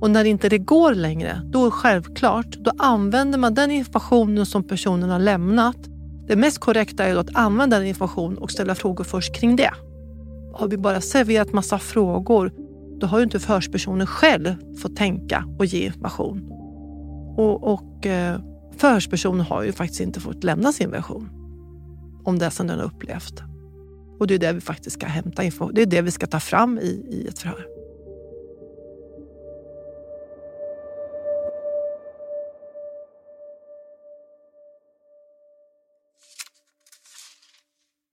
Och 0.00 0.10
när 0.10 0.24
inte 0.24 0.48
det 0.48 0.58
går 0.58 0.94
längre, 0.94 1.42
då 1.44 1.66
är 1.66 1.70
självklart, 1.70 2.56
då 2.58 2.72
använder 2.78 3.38
man 3.38 3.54
den 3.54 3.70
informationen 3.70 4.46
som 4.46 4.64
personen 4.64 5.10
har 5.10 5.18
lämnat. 5.18 5.76
Det 6.26 6.36
mest 6.36 6.58
korrekta 6.58 7.04
är 7.04 7.16
att 7.16 7.36
använda 7.36 7.78
den 7.78 7.86
informationen 7.86 8.38
och 8.38 8.50
ställa 8.50 8.74
frågor 8.74 9.04
först 9.04 9.34
kring 9.34 9.56
det. 9.56 9.70
Har 10.52 10.68
vi 10.68 10.76
bara 10.76 11.00
serverat 11.00 11.52
massa 11.52 11.78
frågor, 11.78 12.52
då 13.00 13.06
har 13.06 13.18
ju 13.18 13.24
inte 13.24 13.40
förhörspersonen 13.40 14.06
själv 14.06 14.76
fått 14.76 14.96
tänka 14.96 15.44
och 15.58 15.66
ge 15.66 15.86
information. 15.86 16.48
Och, 17.36 17.72
och 17.72 18.06
eh, 18.06 18.40
förhörspersonen 18.76 19.40
har 19.40 19.62
ju 19.62 19.72
faktiskt 19.72 20.00
inte 20.00 20.20
fått 20.20 20.44
lämna 20.44 20.72
sin 20.72 20.90
version 20.90 21.28
om 22.24 22.38
det 22.38 22.50
som 22.50 22.66
den 22.66 22.78
har 22.78 22.86
upplevt. 22.86 23.42
Och 24.18 24.26
det 24.26 24.34
är 24.34 24.38
det 24.38 24.52
vi 24.52 24.60
faktiskt 24.60 24.96
ska 24.96 25.06
hämta 25.06 25.44
info. 25.44 25.70
Det 25.70 25.82
är 25.82 25.86
det 25.86 26.02
vi 26.02 26.10
ska 26.10 26.26
ta 26.26 26.40
fram 26.40 26.78
i, 26.78 27.06
i 27.10 27.26
ett 27.28 27.38
förhör. 27.38 27.66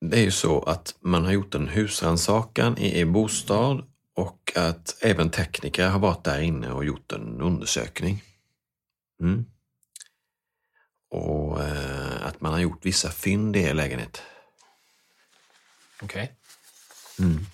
Det 0.02 0.18
är 0.18 0.24
ju 0.24 0.32
så 0.32 0.62
att 0.62 0.96
man 1.02 1.26
har 1.26 1.32
gjort 1.32 1.56
en 1.56 1.68
husrannsakan 1.68 2.78
i 2.78 3.00
er 3.00 3.06
bostad 3.06 3.84
och 4.18 4.52
att 4.56 4.98
även 5.02 5.30
tekniker 5.30 5.90
har 5.90 6.00
varit 6.00 6.24
där 6.24 6.42
inne 6.42 6.72
och 6.72 6.86
gjort 6.86 7.12
en 7.12 7.42
undersökning. 7.42 8.24
Mm. 9.22 9.46
Och 11.10 11.64
eh, 11.64 12.26
att 12.26 12.42
man 12.42 12.54
har 12.54 12.60
gjort 12.60 12.86
vissa 12.86 13.12
fynd 13.12 13.56
i 13.56 13.62
er 13.62 13.74
lägenhet. 13.74 14.22
Okej. 16.02 16.36
Okay. 17.16 17.28
Mm. 17.28 17.46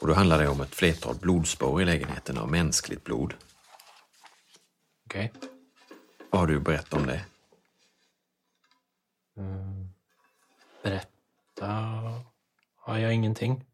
Och 0.00 0.06
då 0.06 0.14
handlar 0.14 0.38
det 0.38 0.48
om 0.48 0.60
ett 0.60 0.74
flertal 0.74 1.14
blodspår 1.14 1.82
i 1.82 1.84
lägenheten 1.84 2.38
av 2.38 2.50
mänskligt 2.50 3.04
blod. 3.04 3.34
Okej. 5.06 5.32
Okay. 5.36 5.48
Vad 6.30 6.40
har 6.40 6.46
du 6.46 6.60
berättat 6.60 6.92
om 6.92 7.06
det? 7.06 7.24
Mm. 9.36 9.88
Berätta 10.82 11.66
har 12.76 12.98
jag 12.98 13.14
ingenting. 13.14 13.64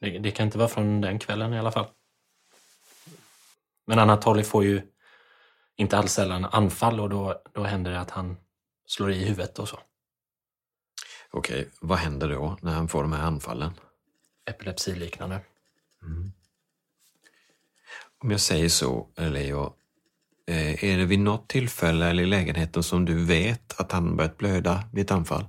Det, 0.00 0.18
det, 0.18 0.30
kan 0.30 0.46
inte 0.46 0.58
vara 0.58 0.68
från 0.68 1.00
den 1.00 1.18
kvällen 1.18 1.54
i 1.54 1.58
alla 1.58 1.72
fall. 1.72 1.86
Men 3.86 3.98
Anatoly 3.98 4.42
får 4.42 4.64
ju 4.64 4.82
inte 5.76 5.98
alls 5.98 6.12
sällan 6.12 6.44
anfall 6.44 7.00
och 7.00 7.10
då, 7.10 7.42
då 7.52 7.64
händer 7.64 7.90
det 7.90 8.00
att 8.00 8.10
han 8.10 8.36
slår 8.86 9.10
i 9.10 9.24
huvudet 9.24 9.58
och 9.58 9.68
så. 9.68 9.80
Okej, 11.30 11.68
vad 11.80 11.98
händer 11.98 12.28
då 12.28 12.58
när 12.60 12.72
han 12.72 12.88
får 12.88 13.02
de 13.02 13.12
här 13.12 13.22
anfallen? 13.22 13.72
Epilepsiliknande. 14.50 15.40
Mm. 16.02 16.32
Om 18.18 18.30
jag 18.30 18.40
säger 18.40 18.68
så, 18.68 19.08
Leo, 19.16 19.74
eh, 20.46 20.84
är 20.84 20.98
det 20.98 21.04
vid 21.04 21.20
något 21.20 21.48
tillfälle 21.48 22.06
eller 22.06 22.22
i 22.22 22.26
lägenheten 22.26 22.82
som 22.82 23.04
du 23.04 23.24
vet 23.24 23.80
att 23.80 23.92
han 23.92 24.16
börjat 24.16 24.36
blöda 24.36 24.84
vid 24.92 25.04
ett 25.04 25.10
anfall? 25.10 25.46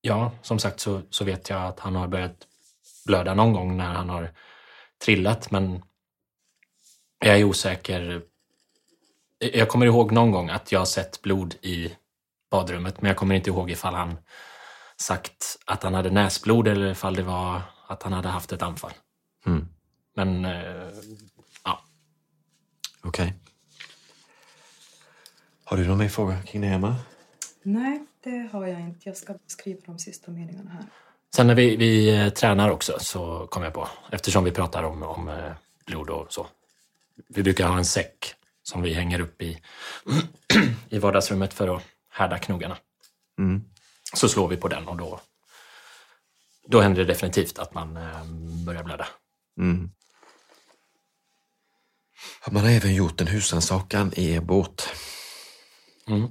Ja, 0.00 0.32
som 0.42 0.58
sagt 0.58 0.80
så, 0.80 1.02
så 1.10 1.24
vet 1.24 1.50
jag 1.50 1.64
att 1.64 1.80
han 1.80 1.94
har 1.94 2.08
börjat 2.08 2.46
blöda 3.08 3.34
någon 3.34 3.52
gång 3.52 3.76
när 3.76 3.92
han 3.92 4.08
har 4.08 4.30
trillat, 5.04 5.50
men 5.50 5.82
jag 7.18 7.38
är 7.38 7.44
osäker. 7.44 8.22
Jag 9.38 9.68
kommer 9.68 9.86
ihåg 9.86 10.12
någon 10.12 10.30
gång 10.30 10.50
att 10.50 10.72
jag 10.72 10.80
har 10.80 10.86
sett 10.86 11.22
blod 11.22 11.54
i 11.62 11.92
badrummet, 12.50 13.02
men 13.02 13.08
jag 13.08 13.16
kommer 13.16 13.34
inte 13.34 13.50
ihåg 13.50 13.70
ifall 13.70 13.94
han 13.94 14.16
sagt 14.96 15.58
att 15.66 15.82
han 15.82 15.94
hade 15.94 16.10
näsblod 16.10 16.68
eller 16.68 16.90
ifall 16.90 17.14
det 17.14 17.22
var 17.22 17.62
att 17.86 18.02
han 18.02 18.12
hade 18.12 18.28
haft 18.28 18.52
ett 18.52 18.62
anfall. 18.62 18.92
Mm. 19.46 19.68
Men, 20.14 20.44
eh, 20.44 20.88
ja. 21.64 21.84
Okej. 23.02 23.26
Okay. 23.26 23.32
Har 25.64 25.76
du 25.76 25.86
någon 25.86 25.98
mer 25.98 26.08
fråga 26.08 26.42
kring 26.42 26.62
det, 26.62 26.68
Emma? 26.68 26.96
Nej, 27.62 28.06
det 28.20 28.48
har 28.52 28.66
jag 28.66 28.80
inte. 28.80 29.08
Jag 29.08 29.16
ska 29.16 29.34
skriva 29.46 29.80
de 29.86 29.98
sista 29.98 30.30
meningarna 30.30 30.70
här. 30.70 30.84
Sen 31.36 31.46
när 31.46 31.54
vi, 31.54 31.76
vi 31.76 32.16
eh, 32.16 32.28
tränar 32.28 32.70
också 32.70 32.98
så 33.00 33.46
kom 33.46 33.62
jag 33.62 33.74
på, 33.74 33.88
eftersom 34.10 34.44
vi 34.44 34.50
pratar 34.50 34.82
om, 34.82 35.02
om 35.02 35.28
eh, 35.28 35.52
blod 35.86 36.10
och 36.10 36.32
så. 36.32 36.46
Vi 37.28 37.42
brukar 37.42 37.68
ha 37.68 37.78
en 37.78 37.84
säck 37.84 38.34
som 38.62 38.82
vi 38.82 38.92
hänger 38.92 39.20
upp 39.20 39.42
i, 39.42 39.62
i 40.88 40.98
vardagsrummet 40.98 41.54
för 41.54 41.76
att 41.76 41.82
härda 42.10 42.38
knogarna. 42.38 42.76
Mm. 43.38 43.64
Så 44.14 44.28
slår 44.28 44.48
vi 44.48 44.56
på 44.56 44.68
den 44.68 44.88
och 44.88 44.96
då, 44.96 45.20
då 46.66 46.80
händer 46.80 47.04
det 47.04 47.12
definitivt 47.12 47.58
att 47.58 47.74
man 47.74 47.96
eh, 47.96 48.24
börjar 48.66 48.82
blöda. 48.82 49.06
Mm. 49.60 49.90
Man 52.50 52.62
har 52.62 52.70
även 52.70 52.94
gjort 52.94 53.20
en 53.20 53.26
husrannsakan 53.26 54.12
i 54.16 54.30
er 54.30 54.40
båt. 54.40 54.88
Mm. 56.06 56.28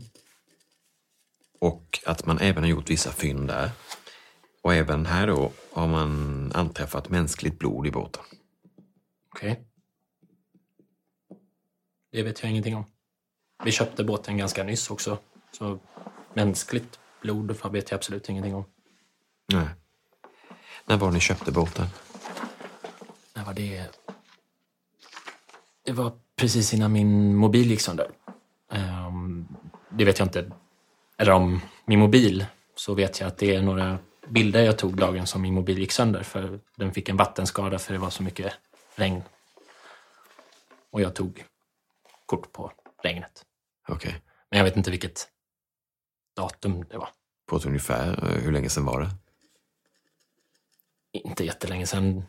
Och 1.59 1.99
att 2.05 2.25
man 2.25 2.39
även 2.39 2.63
har 2.63 2.69
gjort 2.69 2.89
vissa 2.89 3.11
fynd 3.11 3.47
där. 3.47 3.71
Och 4.67 4.73
även 4.73 5.05
här 5.05 5.27
då 5.27 5.51
har 5.73 5.87
man 5.87 6.51
anträffat 6.55 7.09
mänskligt 7.09 7.59
blod 7.59 7.87
i 7.87 7.91
båten. 7.91 8.23
Okej. 9.35 9.51
Okay. 9.51 9.63
Det 12.11 12.23
vet 12.23 12.43
jag 12.43 12.51
ingenting 12.51 12.75
om. 12.75 12.85
Vi 13.63 13.71
köpte 13.71 14.03
båten 14.03 14.37
ganska 14.37 14.63
nyss 14.63 14.89
också. 14.89 15.17
Så 15.51 15.79
mänskligt 16.33 16.99
blod 17.21 17.71
vet 17.71 17.91
jag 17.91 17.97
absolut 17.97 18.29
ingenting 18.29 18.55
om. 18.55 18.65
Nej. 19.53 19.67
När 20.85 20.97
var 20.97 21.11
ni 21.11 21.19
köpte 21.19 21.51
båten? 21.51 21.87
När 23.33 23.45
var 23.45 23.53
det? 23.53 23.87
Det 25.83 25.91
var 25.91 26.11
precis 26.35 26.73
innan 26.73 26.91
min 26.91 27.35
mobil 27.35 27.69
gick 27.69 27.81
sönder. 27.81 28.11
Um, 28.71 29.47
det 29.89 30.05
vet 30.05 30.19
jag 30.19 30.25
inte. 30.25 30.51
Eller 31.17 31.31
om 31.31 31.61
min 31.85 31.99
mobil, 31.99 32.45
så 32.75 32.93
vet 32.93 33.19
jag 33.19 33.27
att 33.27 33.37
det 33.37 33.55
är 33.55 33.61
några 33.61 33.99
bilder 34.29 34.63
jag 34.63 34.77
tog 34.77 34.97
dagen 34.97 35.27
som 35.27 35.41
min 35.41 35.53
mobil 35.53 35.77
gick 35.77 35.91
sönder. 35.91 36.23
För 36.23 36.59
den 36.75 36.93
fick 36.93 37.09
en 37.09 37.17
vattenskada 37.17 37.79
för 37.79 37.93
det 37.93 37.99
var 37.99 38.09
så 38.09 38.23
mycket 38.23 38.53
regn. 38.95 39.23
Och 40.91 41.01
jag 41.01 41.15
tog 41.15 41.45
kort 42.25 42.51
på 42.51 42.71
regnet. 43.03 43.45
Okej. 43.87 44.09
Okay. 44.09 44.21
Men 44.49 44.57
jag 44.57 44.63
vet 44.63 44.77
inte 44.77 44.91
vilket 44.91 45.27
datum 46.35 46.85
det 46.89 46.97
var. 46.97 47.09
På 47.45 47.55
ett 47.57 47.65
ungefär? 47.65 48.07
Eh, 48.23 48.41
hur 48.41 48.51
länge 48.51 48.69
sedan 48.69 48.85
var 48.85 49.01
det? 49.01 49.09
Inte 51.11 51.45
jättelänge 51.45 51.85
sedan. 51.85 52.23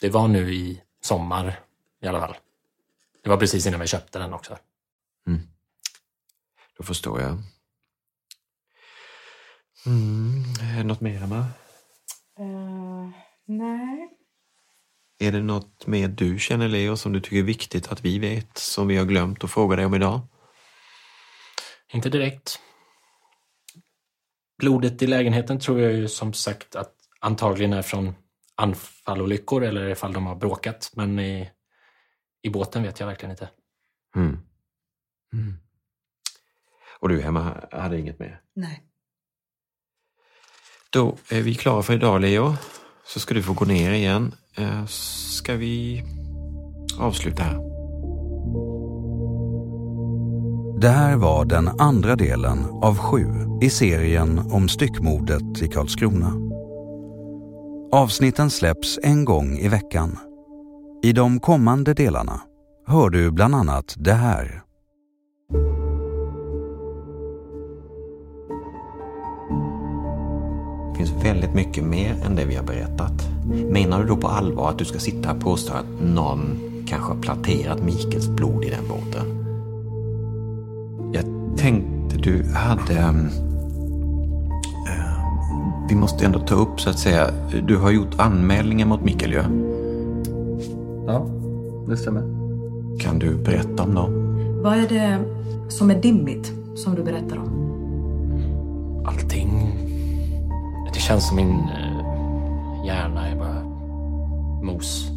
Det 0.00 0.08
var 0.08 0.28
nu 0.28 0.54
i 0.54 0.82
sommar 1.00 1.60
i 2.00 2.06
alla 2.06 2.20
fall. 2.20 2.36
Det 3.22 3.30
var 3.30 3.36
precis 3.36 3.66
innan 3.66 3.80
vi 3.80 3.86
köpte 3.86 4.18
den 4.18 4.32
också. 4.32 4.58
Mm. 5.26 5.40
Då 6.76 6.84
förstår 6.84 7.20
jag. 7.20 7.42
Mm. 9.86 10.86
Något 10.86 11.00
mer, 11.00 11.22
Emma? 11.22 11.38
Uh, 12.40 13.10
nej. 13.44 14.10
Är 15.18 15.32
det 15.32 15.42
något 15.42 15.86
mer 15.86 16.08
du 16.08 16.38
känner, 16.38 16.68
Leo, 16.68 16.96
som 16.96 17.12
du 17.12 17.20
tycker 17.20 17.36
är 17.36 17.42
viktigt 17.42 17.92
att 17.92 18.04
vi 18.04 18.18
vet, 18.18 18.58
som 18.58 18.88
vi 18.88 18.96
har 18.96 19.04
glömt 19.04 19.44
att 19.44 19.50
fråga 19.50 19.76
dig 19.76 19.86
om 19.86 19.94
idag? 19.94 20.20
Inte 21.92 22.08
direkt. 22.08 22.60
Blodet 24.58 25.02
i 25.02 25.06
lägenheten 25.06 25.58
tror 25.58 25.80
jag 25.80 25.92
ju 25.92 26.08
som 26.08 26.32
sagt 26.32 26.76
att 26.76 26.94
antagligen 27.20 27.72
är 27.72 27.82
från 27.82 28.14
anfallolyckor 28.54 29.64
eller 29.64 29.88
ifall 29.88 30.12
de 30.12 30.26
har 30.26 30.36
bråkat. 30.36 30.90
Men 30.94 31.18
i, 31.18 31.50
i 32.42 32.50
båten 32.50 32.82
vet 32.82 33.00
jag 33.00 33.06
verkligen 33.06 33.30
inte. 33.30 33.50
Mm. 34.16 34.38
Mm. 35.32 35.54
Och 37.00 37.08
du 37.08 37.20
hemma 37.20 37.66
hade 37.72 37.98
inget 37.98 38.18
mer? 38.18 38.40
Nej. 38.54 38.84
Då 40.94 41.16
är 41.28 41.42
vi 41.42 41.54
klara 41.54 41.82
för 41.82 41.94
idag, 41.94 42.20
Leo. 42.20 42.54
Så 43.06 43.20
ska 43.20 43.34
du 43.34 43.42
få 43.42 43.52
gå 43.52 43.64
ner 43.64 43.92
igen. 43.92 44.34
Eh, 44.56 44.86
ska 44.86 45.54
vi 45.54 46.04
avsluta 46.98 47.42
här? 47.42 47.58
Det 50.80 50.88
här 50.88 51.16
var 51.16 51.44
den 51.44 51.68
andra 51.68 52.16
delen 52.16 52.64
av 52.82 52.98
sju 52.98 53.26
i 53.62 53.70
serien 53.70 54.38
om 54.38 54.68
styckmordet 54.68 55.62
i 55.62 55.68
Karlskrona. 55.68 56.32
Avsnitten 57.92 58.50
släpps 58.50 58.98
en 59.02 59.24
gång 59.24 59.58
i 59.58 59.68
veckan. 59.68 60.18
I 61.02 61.12
de 61.12 61.40
kommande 61.40 61.94
delarna 61.94 62.40
hör 62.86 63.10
du 63.10 63.30
bland 63.30 63.54
annat 63.54 63.94
det 63.96 64.14
här. 64.14 64.62
Väldigt 71.24 71.54
mycket 71.54 71.84
mer 71.84 72.14
än 72.26 72.36
det 72.36 72.44
vi 72.44 72.54
har 72.54 72.64
berättat. 72.64 73.28
Menar 73.70 74.00
du 74.00 74.06
då 74.06 74.16
på 74.16 74.28
allvar 74.28 74.70
att 74.70 74.78
du 74.78 74.84
ska 74.84 74.98
sitta 74.98 75.32
och 75.32 75.40
påstå 75.40 75.72
att 75.72 76.02
någon 76.02 76.58
kanske 76.86 77.12
har 77.12 77.20
planterat 77.20 77.82
Mikaels 77.82 78.28
blod 78.28 78.64
i 78.64 78.70
den 78.70 78.88
båten? 78.88 79.44
Jag 81.12 81.24
tänkte 81.58 82.16
du 82.16 82.44
hade... 82.54 83.08
Um, 83.08 83.28
vi 85.88 85.94
måste 85.94 86.26
ändå 86.26 86.38
ta 86.38 86.54
upp 86.54 86.80
så 86.80 86.90
att 86.90 86.98
säga, 86.98 87.30
du 87.66 87.76
har 87.76 87.90
gjort 87.90 88.14
anmälningar 88.16 88.86
mot 88.86 89.04
Mikael 89.04 89.32
ju. 89.32 89.42
Ja, 91.06 91.26
det 91.88 91.96
stämmer. 91.96 92.22
Kan 93.00 93.18
du 93.18 93.34
berätta 93.34 93.82
om 93.82 93.94
dem? 93.94 94.12
Vad 94.62 94.78
är 94.78 94.88
det 94.88 95.18
som 95.68 95.90
är 95.90 96.02
dimmigt 96.02 96.52
som 96.74 96.94
du 96.94 97.02
berättar 97.02 97.36
om? 97.36 97.50
Allting... 99.06 99.84
Känns 101.08 101.28
som 101.28 101.36
min 101.36 101.50
eh, 101.50 102.86
hjärna 102.86 103.28
är 103.28 103.36
bara 103.36 103.62
mos. 104.62 105.10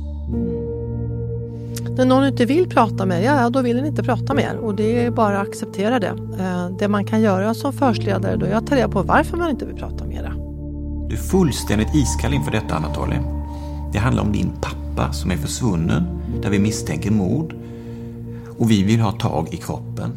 När 1.97 2.05
någon 2.05 2.25
inte 2.27 2.45
vill 2.45 2.69
prata 2.69 3.05
med 3.05 3.23
ja, 3.23 3.49
då 3.49 3.61
vill 3.61 3.77
den 3.77 3.85
inte 3.85 4.03
prata 4.03 4.33
mer 4.33 4.57
och 4.57 4.75
det 4.75 5.05
är 5.05 5.11
bara 5.11 5.41
att 5.41 5.47
acceptera 5.47 5.99
det. 5.99 6.13
Eh, 6.39 6.69
Det 6.79 6.87
man 6.87 7.05
kan 7.05 7.21
göra 7.21 7.53
som 7.53 7.73
förstledare 7.73 8.35
då 8.35 8.45
är 8.45 8.53
att 8.53 8.67
ta 8.67 8.75
reda 8.75 8.87
på 8.89 9.01
varför 9.01 9.37
man 9.37 9.49
inte 9.49 9.65
vill 9.65 9.75
prata 9.75 10.05
mera. 10.05 10.33
Du 11.09 11.15
är 11.15 11.19
fullständigt 11.19 11.95
iskall 11.95 12.33
inför 12.33 12.51
detta 12.51 12.75
Anatoly. 12.75 13.17
Det 13.93 13.99
handlar 13.99 14.23
om 14.23 14.31
din 14.31 14.51
pappa 14.61 15.13
som 15.13 15.31
är 15.31 15.37
försvunnen, 15.37 16.03
där 16.41 16.49
vi 16.49 16.59
misstänker 16.59 17.11
mord. 17.11 17.55
Och 18.59 18.71
vi 18.71 18.83
vill 18.83 18.99
ha 18.99 19.11
tag 19.11 19.47
i 19.51 19.57
kroppen. 19.57 20.11